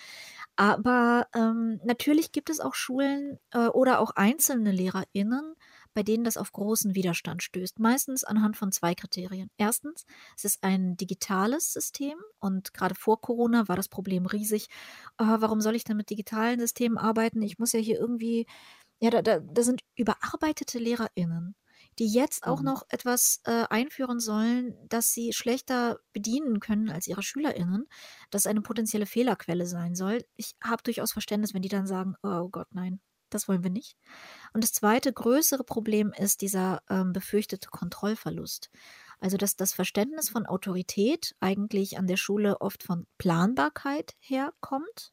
[0.57, 5.55] Aber ähm, natürlich gibt es auch Schulen äh, oder auch einzelne LehrerInnen,
[5.94, 7.78] bei denen das auf großen Widerstand stößt.
[7.78, 9.51] Meistens anhand von zwei Kriterien.
[9.57, 14.68] Erstens, es ist ein digitales System und gerade vor Corona war das Problem riesig.
[15.18, 17.42] Äh, warum soll ich denn mit digitalen Systemen arbeiten?
[17.42, 18.46] Ich muss ja hier irgendwie,
[19.01, 21.55] ja, da, da, da sind überarbeitete LehrerInnen
[22.01, 22.64] die jetzt auch mhm.
[22.64, 27.86] noch etwas äh, einführen sollen, das sie schlechter bedienen können als ihre SchülerInnen,
[28.30, 30.24] das eine potenzielle Fehlerquelle sein soll.
[30.36, 33.98] Ich habe durchaus Verständnis, wenn die dann sagen, oh Gott, nein, das wollen wir nicht.
[34.55, 38.70] Und das zweite größere Problem ist dieser ähm, befürchtete Kontrollverlust.
[39.20, 45.12] Also dass das Verständnis von Autorität eigentlich an der Schule oft von Planbarkeit herkommt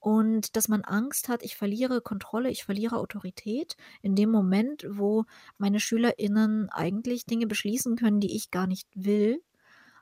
[0.00, 5.24] und dass man Angst hat, ich verliere Kontrolle, ich verliere Autorität in dem Moment, wo
[5.58, 9.42] meine SchülerInnen eigentlich Dinge beschließen können, die ich gar nicht will,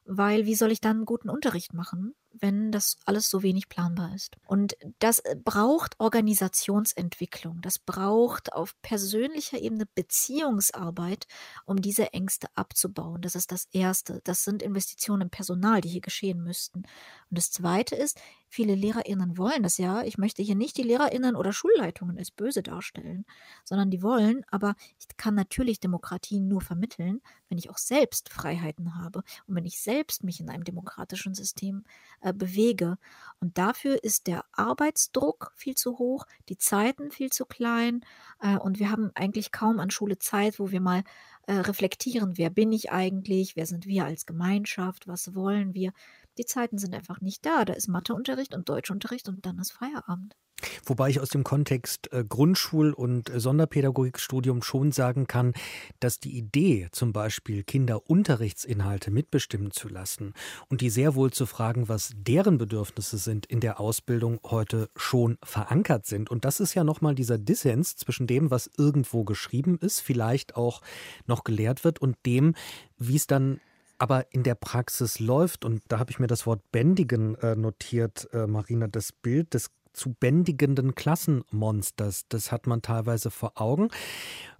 [0.05, 2.15] weil wie soll ich dann guten Unterricht machen?
[2.41, 4.37] Wenn das alles so wenig planbar ist.
[4.47, 11.27] Und das äh, braucht Organisationsentwicklung, das braucht auf persönlicher Ebene Beziehungsarbeit,
[11.65, 13.23] um diese Ängste abzubauen.
[13.23, 14.21] Das ist das Erste.
[14.25, 16.81] Das sind Investitionen im Personal, die hier geschehen müssten.
[16.81, 20.03] Und das Zweite ist, viele Lehrerinnen wollen das ja.
[20.03, 23.25] Ich möchte hier nicht die Lehrerinnen oder Schulleitungen als böse darstellen,
[23.65, 28.97] sondern die wollen, aber ich kann natürlich Demokratie nur vermitteln, wenn ich auch selbst Freiheiten
[28.97, 31.85] habe und wenn ich selbst mich in einem demokratischen System
[32.27, 32.99] äh, bewege.
[33.41, 38.01] Und dafür ist der Arbeitsdruck viel zu hoch, die Zeiten viel zu klein
[38.41, 41.05] äh, und wir haben eigentlich kaum an Schule Zeit, wo wir mal
[41.47, 45.93] äh, reflektieren, wer bin ich eigentlich, wer sind wir als Gemeinschaft, was wollen wir.
[46.39, 47.65] Die Zeiten sind einfach nicht da.
[47.65, 50.37] Da ist Matheunterricht und Deutschunterricht und dann ist Feierabend.
[50.85, 55.53] Wobei ich aus dem Kontext äh, Grundschul- und äh, Sonderpädagogikstudium schon sagen kann,
[56.01, 60.33] dass die Idee, zum Beispiel Kinder Unterrichtsinhalte mitbestimmen zu lassen
[60.69, 65.37] und die sehr wohl zu fragen, was deren Bedürfnisse sind in der Ausbildung heute schon
[65.43, 66.31] verankert sind.
[66.31, 70.81] Und das ist ja nochmal dieser Dissens zwischen dem, was irgendwo geschrieben ist, vielleicht auch
[71.27, 72.55] noch gelehrt wird und dem,
[72.97, 73.61] wie es dann
[73.99, 78.29] aber in der Praxis läuft, und da habe ich mir das Wort bändigen äh, notiert,
[78.33, 82.27] äh, Marina, das Bild des zu bändigenden Klassenmonsters.
[82.29, 83.89] Das hat man teilweise vor Augen.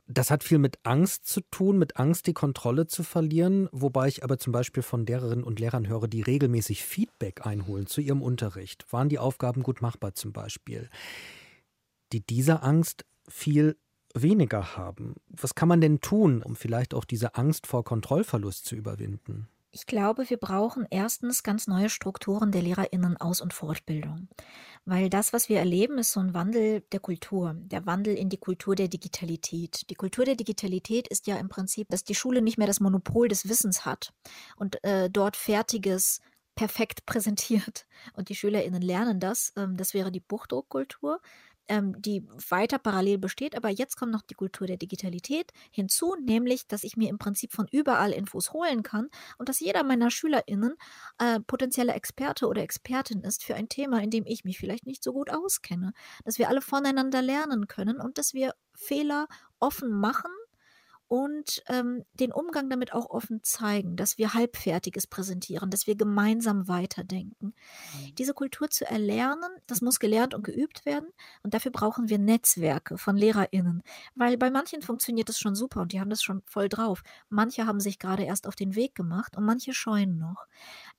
[0.09, 4.23] Das hat viel mit Angst zu tun, mit Angst, die Kontrolle zu verlieren, wobei ich
[4.23, 8.87] aber zum Beispiel von Lehrerinnen und Lehrern höre, die regelmäßig Feedback einholen zu ihrem Unterricht.
[8.93, 10.89] Waren die Aufgaben gut machbar zum Beispiel?
[12.13, 13.77] Die dieser Angst viel
[14.23, 15.15] weniger haben.
[15.29, 19.49] Was kann man denn tun, um vielleicht auch diese Angst vor Kontrollverlust zu überwinden?
[19.79, 24.29] Ich glaube, wir brauchen erstens ganz neue Strukturen der Lehrerinnen Aus- und Fortbildung.
[24.87, 28.39] Weil das, was wir erleben, ist so ein Wandel der Kultur, der Wandel in die
[28.39, 29.91] Kultur der Digitalität.
[29.91, 33.29] Die Kultur der Digitalität ist ja im Prinzip, dass die Schule nicht mehr das Monopol
[33.29, 34.15] des Wissens hat
[34.57, 36.21] und äh, dort fertiges
[36.55, 37.87] perfekt präsentiert.
[38.15, 39.53] Und die SchülerInnen lernen das.
[39.57, 41.21] Ähm, das wäre die Buchdruckkultur
[41.69, 43.57] ähm, die weiter parallel besteht.
[43.57, 47.53] Aber jetzt kommt noch die Kultur der Digitalität hinzu, nämlich, dass ich mir im Prinzip
[47.53, 49.09] von überall Infos holen kann
[49.39, 50.75] und dass jeder meiner SchülerInnen
[51.19, 55.03] äh, potenzieller Experte oder Expertin ist für ein Thema, in dem ich mich vielleicht nicht
[55.03, 55.93] so gut auskenne.
[56.25, 59.27] Dass wir alle voneinander lernen können und dass wir Fehler
[59.59, 60.31] offen machen
[61.09, 66.67] und ähm, den Umgang damit auch offen zeigen, dass wir Halbfertiges präsentieren, dass wir gemeinsam
[66.69, 67.55] weiterdenken.
[67.55, 68.15] Mhm.
[68.17, 71.09] Diese Kultur zu erlernen, das muss gelernt und geübt werden
[71.43, 73.83] und dafür brauchen wir Netzwerke von Lehrerinnen,
[74.15, 77.03] weil bei manchen funktioniert das schon super und die haben das schon voll drauf.
[77.29, 80.47] Manche haben sich gerade erst auf den Weg gemacht und manche scheuen noch.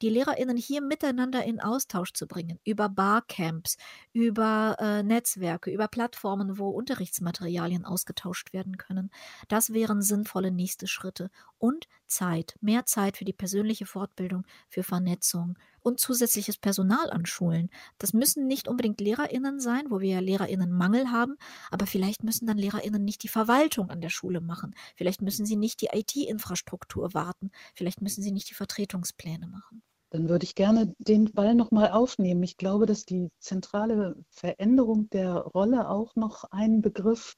[0.02, 3.78] Die Lehrerinnen hier miteinander in Austausch zu bringen, über Barcamps,
[4.14, 9.12] über äh, Netzwerke, über Plattformen, wo Unterrichtsmaterialien ausgetauscht werden können,
[9.48, 11.30] das wären wären sinnvolle nächste Schritte.
[11.58, 17.70] Und Zeit, mehr Zeit für die persönliche Fortbildung, für Vernetzung und zusätzliches Personal an Schulen.
[17.98, 21.38] Das müssen nicht unbedingt LehrerInnen sein, wo wir ja LehrerInnen-Mangel haben,
[21.72, 24.76] aber vielleicht müssen dann LehrerInnen nicht die Verwaltung an der Schule machen.
[24.96, 27.52] Vielleicht müssen sie nicht die IT-Infrastruktur warten.
[27.74, 29.82] Vielleicht müssen sie nicht die Vertretungspläne machen.
[30.12, 32.42] Dann würde ich gerne den Ball nochmal aufnehmen.
[32.44, 37.36] Ich glaube, dass die zentrale Veränderung der Rolle auch noch ein Begriff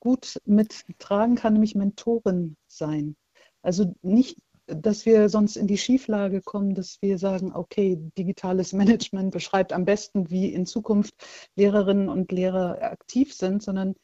[0.00, 3.16] gut mittragen kann, nämlich Mentorin sein.
[3.62, 9.32] Also nicht, dass wir sonst in die Schieflage kommen, dass wir sagen, okay, digitales Management
[9.32, 11.14] beschreibt am besten, wie in Zukunft
[11.56, 13.94] Lehrerinnen und Lehrer aktiv sind, sondern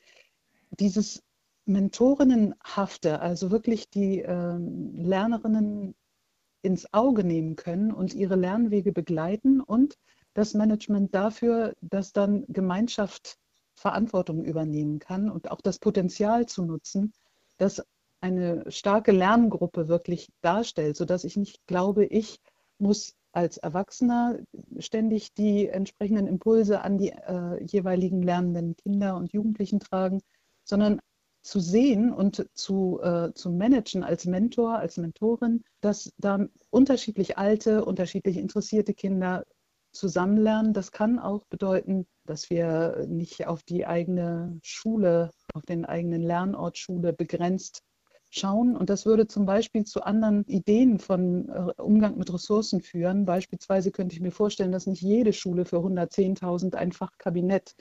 [0.70, 1.22] dieses
[1.66, 5.95] Mentorinnenhafte, also wirklich die äh, Lernerinnen
[6.62, 9.97] ins Auge nehmen können und ihre Lernwege begleiten und
[10.34, 13.36] das Management dafür, dass dann Gemeinschaft
[13.75, 17.12] Verantwortung übernehmen kann und auch das Potenzial zu nutzen,
[17.59, 17.83] das
[18.20, 22.41] eine starke Lerngruppe wirklich darstellt, sodass ich nicht glaube, ich
[22.79, 24.39] muss als Erwachsener
[24.79, 30.22] ständig die entsprechenden Impulse an die äh, jeweiligen lernenden Kinder und Jugendlichen tragen,
[30.64, 31.01] sondern
[31.43, 37.85] zu sehen und zu, äh, zu managen als Mentor, als Mentorin, dass da unterschiedlich alte,
[37.85, 39.45] unterschiedlich interessierte Kinder
[39.93, 40.72] zusammenlernen.
[40.72, 46.79] Das kann auch bedeuten, dass wir nicht auf die eigene Schule, auf den eigenen Lernort
[46.79, 47.83] Schule begrenzt
[48.31, 48.77] schauen.
[48.77, 53.25] Und das würde zum Beispiel zu anderen Ideen von äh, Umgang mit Ressourcen führen.
[53.25, 57.75] Beispielsweise könnte ich mir vorstellen, dass nicht jede Schule für 110.000 ein Fachkabinett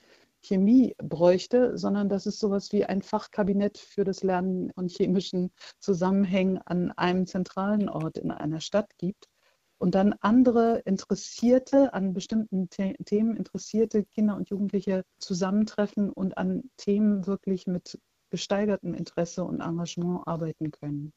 [0.43, 6.57] Chemie bräuchte, sondern dass es sowas wie ein Fachkabinett für das Lernen von chemischen Zusammenhängen
[6.57, 9.29] an einem zentralen Ort in einer Stadt gibt
[9.83, 16.69] und dann andere Interessierte an bestimmten The Themen, interessierte Kinder und Jugendliche zusammentreffen und an
[16.77, 21.11] Themen wirklich mit gesteigertem Interesse und Engagement arbeiten können.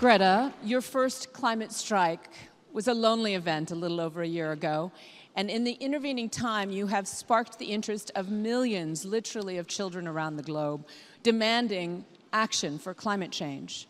[0.00, 2.30] Greta, your first climate strike
[2.72, 4.90] was a lonely event a little over a year ago.
[5.34, 10.08] And in the intervening time, you have sparked the interest of millions, literally, of children
[10.08, 10.86] around the globe,
[11.22, 13.88] demanding action for climate change.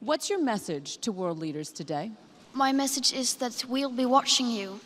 [0.00, 2.10] What's your message to world leaders today?
[2.52, 4.80] My message is that we'll be watching you.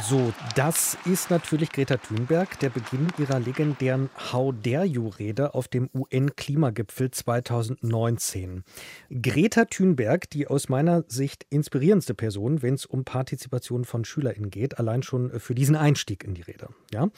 [0.00, 5.90] So, das ist natürlich Greta Thunberg, der Beginn ihrer legendären How Dare You-Rede auf dem
[5.92, 8.64] UN-Klimagipfel 2019.
[9.10, 14.78] Greta Thunberg, die aus meiner Sicht inspirierendste Person, wenn es um Partizipation von SchülerInnen geht,
[14.78, 16.68] allein schon für diesen Einstieg in die Rede.
[16.90, 17.10] Ja?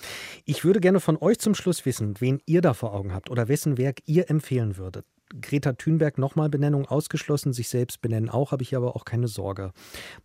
[0.44, 3.46] Ich würde gerne von euch zum Schluss wissen, wen ihr da vor Augen habt oder
[3.46, 5.06] wessen Werk ihr empfehlen würdet.
[5.40, 9.72] Greta Thunberg nochmal Benennung ausgeschlossen, sich selbst benennen auch, habe ich aber auch keine Sorge.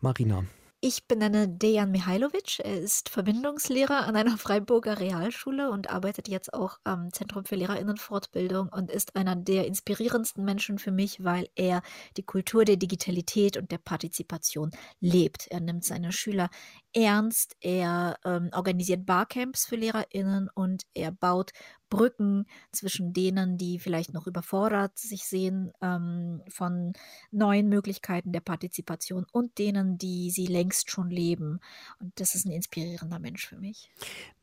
[0.01, 0.45] Marina.
[0.81, 2.59] Ich benenne Dejan Mihailovic.
[2.59, 8.69] Er ist Verbindungslehrer an einer Freiburger Realschule und arbeitet jetzt auch am Zentrum für Lehrerinnenfortbildung
[8.69, 11.81] und ist einer der inspirierendsten Menschen für mich, weil er
[12.15, 14.71] die Kultur der Digitalität und der Partizipation
[15.01, 15.47] lebt.
[15.47, 16.49] Er nimmt seine Schüler
[16.93, 21.51] ernst, er ähm, organisiert Barcamps für Lehrerinnen und er baut
[21.89, 26.93] Brücken zwischen denen, die vielleicht noch überfordert sich sehen ähm, von
[27.31, 31.59] neuen Möglichkeiten der Partizipation und denen, die sie längst schon leben.
[31.99, 33.91] Und das ist ein inspirierender Mensch für mich.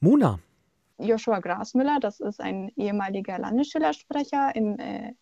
[0.00, 0.38] Mona.
[0.98, 5.12] Joshua Grasmüller, das ist ein ehemaliger Landesschülersprecher in äh,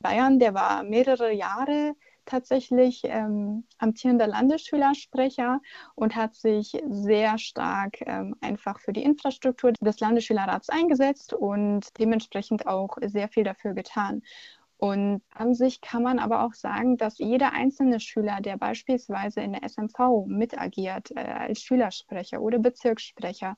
[0.00, 1.94] Bayern, der war mehrere Jahre
[2.28, 5.60] tatsächlich ähm, amtierender Landesschülersprecher
[5.94, 12.66] und hat sich sehr stark ähm, einfach für die Infrastruktur des Landesschülerrats eingesetzt und dementsprechend
[12.66, 14.22] auch sehr viel dafür getan.
[14.76, 19.52] Und an sich kann man aber auch sagen, dass jeder einzelne Schüler, der beispielsweise in
[19.52, 23.56] der SMV mitagiert, äh, als Schülersprecher oder Bezirkssprecher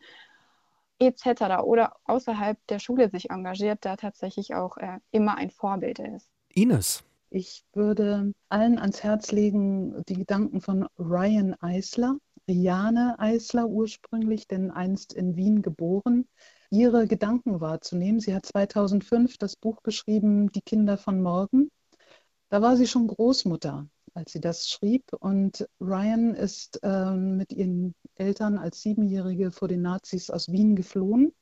[0.98, 1.62] etc.
[1.62, 6.30] oder außerhalb der Schule sich engagiert, da tatsächlich auch äh, immer ein Vorbild ist.
[6.48, 7.04] Ines.
[7.32, 12.18] Ich würde allen ans Herz legen, die Gedanken von Ryan Eisler,
[12.48, 16.26] Riane Eisler ursprünglich, denn einst in Wien geboren,
[16.70, 18.18] ihre Gedanken wahrzunehmen.
[18.18, 21.70] Sie hat 2005 das Buch geschrieben, Die Kinder von morgen.
[22.48, 25.04] Da war sie schon Großmutter, als sie das schrieb.
[25.20, 31.32] Und Ryan ist äh, mit ihren Eltern als Siebenjährige vor den Nazis aus Wien geflohen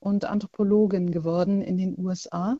[0.00, 2.56] und Anthropologin geworden in den USA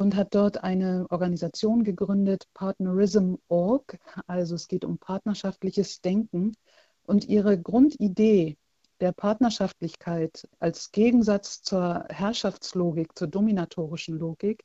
[0.00, 3.98] und hat dort eine Organisation gegründet, Partnerism.org.
[4.26, 6.54] Also es geht um partnerschaftliches Denken.
[7.02, 8.56] Und ihre Grundidee
[9.00, 14.64] der Partnerschaftlichkeit als Gegensatz zur Herrschaftslogik, zur dominatorischen Logik,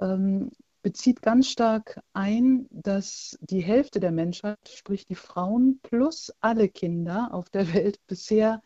[0.00, 0.50] ähm,
[0.82, 7.28] bezieht ganz stark ein, dass die Hälfte der Menschheit, sprich die Frauen plus alle Kinder
[7.32, 8.60] auf der Welt bisher,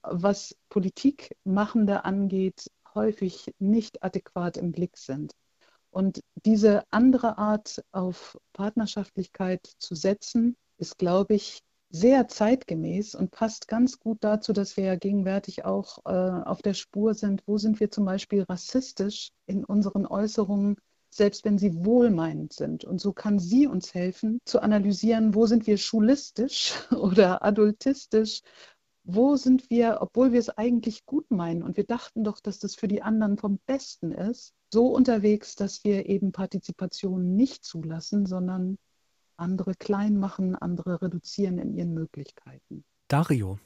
[0.00, 5.34] was Politikmachende angeht, häufig nicht adäquat im Blick sind.
[5.90, 13.66] Und diese andere Art auf Partnerschaftlichkeit zu setzen, ist, glaube ich, sehr zeitgemäß und passt
[13.66, 17.42] ganz gut dazu, dass wir ja gegenwärtig auch äh, auf der Spur sind.
[17.46, 20.76] Wo sind wir zum Beispiel rassistisch in unseren Äußerungen,
[21.10, 22.84] selbst wenn sie wohlmeinend sind?
[22.84, 28.42] Und so kann sie uns helfen zu analysieren, wo sind wir schulistisch oder adultistisch?
[29.02, 32.76] Wo sind wir, obwohl wir es eigentlich gut meinen und wir dachten doch, dass das
[32.76, 38.78] für die anderen vom Besten ist, so unterwegs, dass wir eben Partizipation nicht zulassen, sondern
[39.36, 42.84] andere klein machen, andere reduzieren in ihren Möglichkeiten.
[43.08, 43.58] Dario.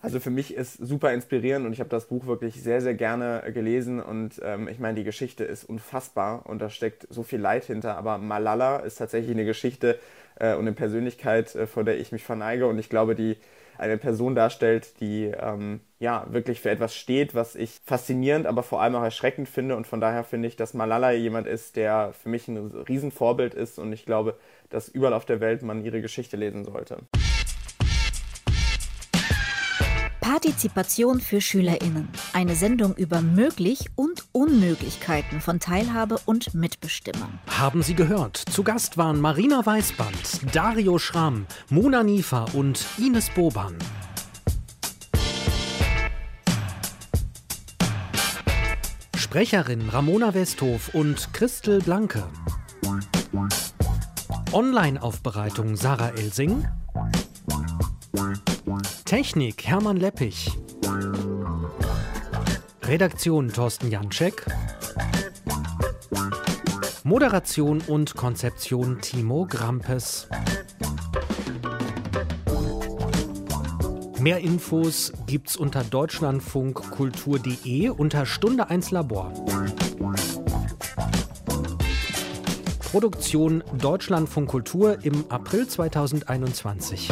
[0.00, 3.42] Also für mich ist super inspirierend und ich habe das Buch wirklich sehr, sehr gerne
[3.52, 7.64] gelesen und ähm, ich meine, die Geschichte ist unfassbar und da steckt so viel Leid
[7.64, 9.98] hinter, aber Malala ist tatsächlich eine Geschichte
[10.36, 13.38] äh, und eine Persönlichkeit, äh, vor der ich mich verneige und ich glaube, die
[13.78, 18.82] eine Person darstellt, die ähm, ja wirklich für etwas steht, was ich faszinierend, aber vor
[18.82, 19.76] allem auch erschreckend finde.
[19.76, 23.78] Und von daher finde ich, dass Malala jemand ist, der für mich ein Riesenvorbild ist.
[23.78, 24.36] Und ich glaube,
[24.70, 26.98] dass überall auf der Welt man ihre Geschichte lesen sollte.
[30.38, 32.08] Partizipation für SchülerInnen.
[32.32, 37.28] Eine Sendung über Möglich- und Unmöglichkeiten von Teilhabe und Mitbestimmung.
[37.48, 38.36] Haben Sie gehört?
[38.36, 43.74] Zu Gast waren Marina Weißband, Dario Schramm, Mona Niefer und Ines Boban.
[49.16, 52.22] Sprecherin Ramona Westhof und Christel Blanke.
[54.52, 56.64] Online-Aufbereitung Sarah Elsing.
[59.08, 60.52] Technik Hermann Leppich.
[62.82, 64.44] Redaktion Thorsten Janczek.
[67.04, 70.28] Moderation und Konzeption Timo Grampes.
[74.20, 79.32] Mehr Infos gibt's unter deutschlandfunkkultur.de unter Stunde 1 Labor.
[82.80, 87.08] Produktion Deutschlandfunk Kultur im April 2021.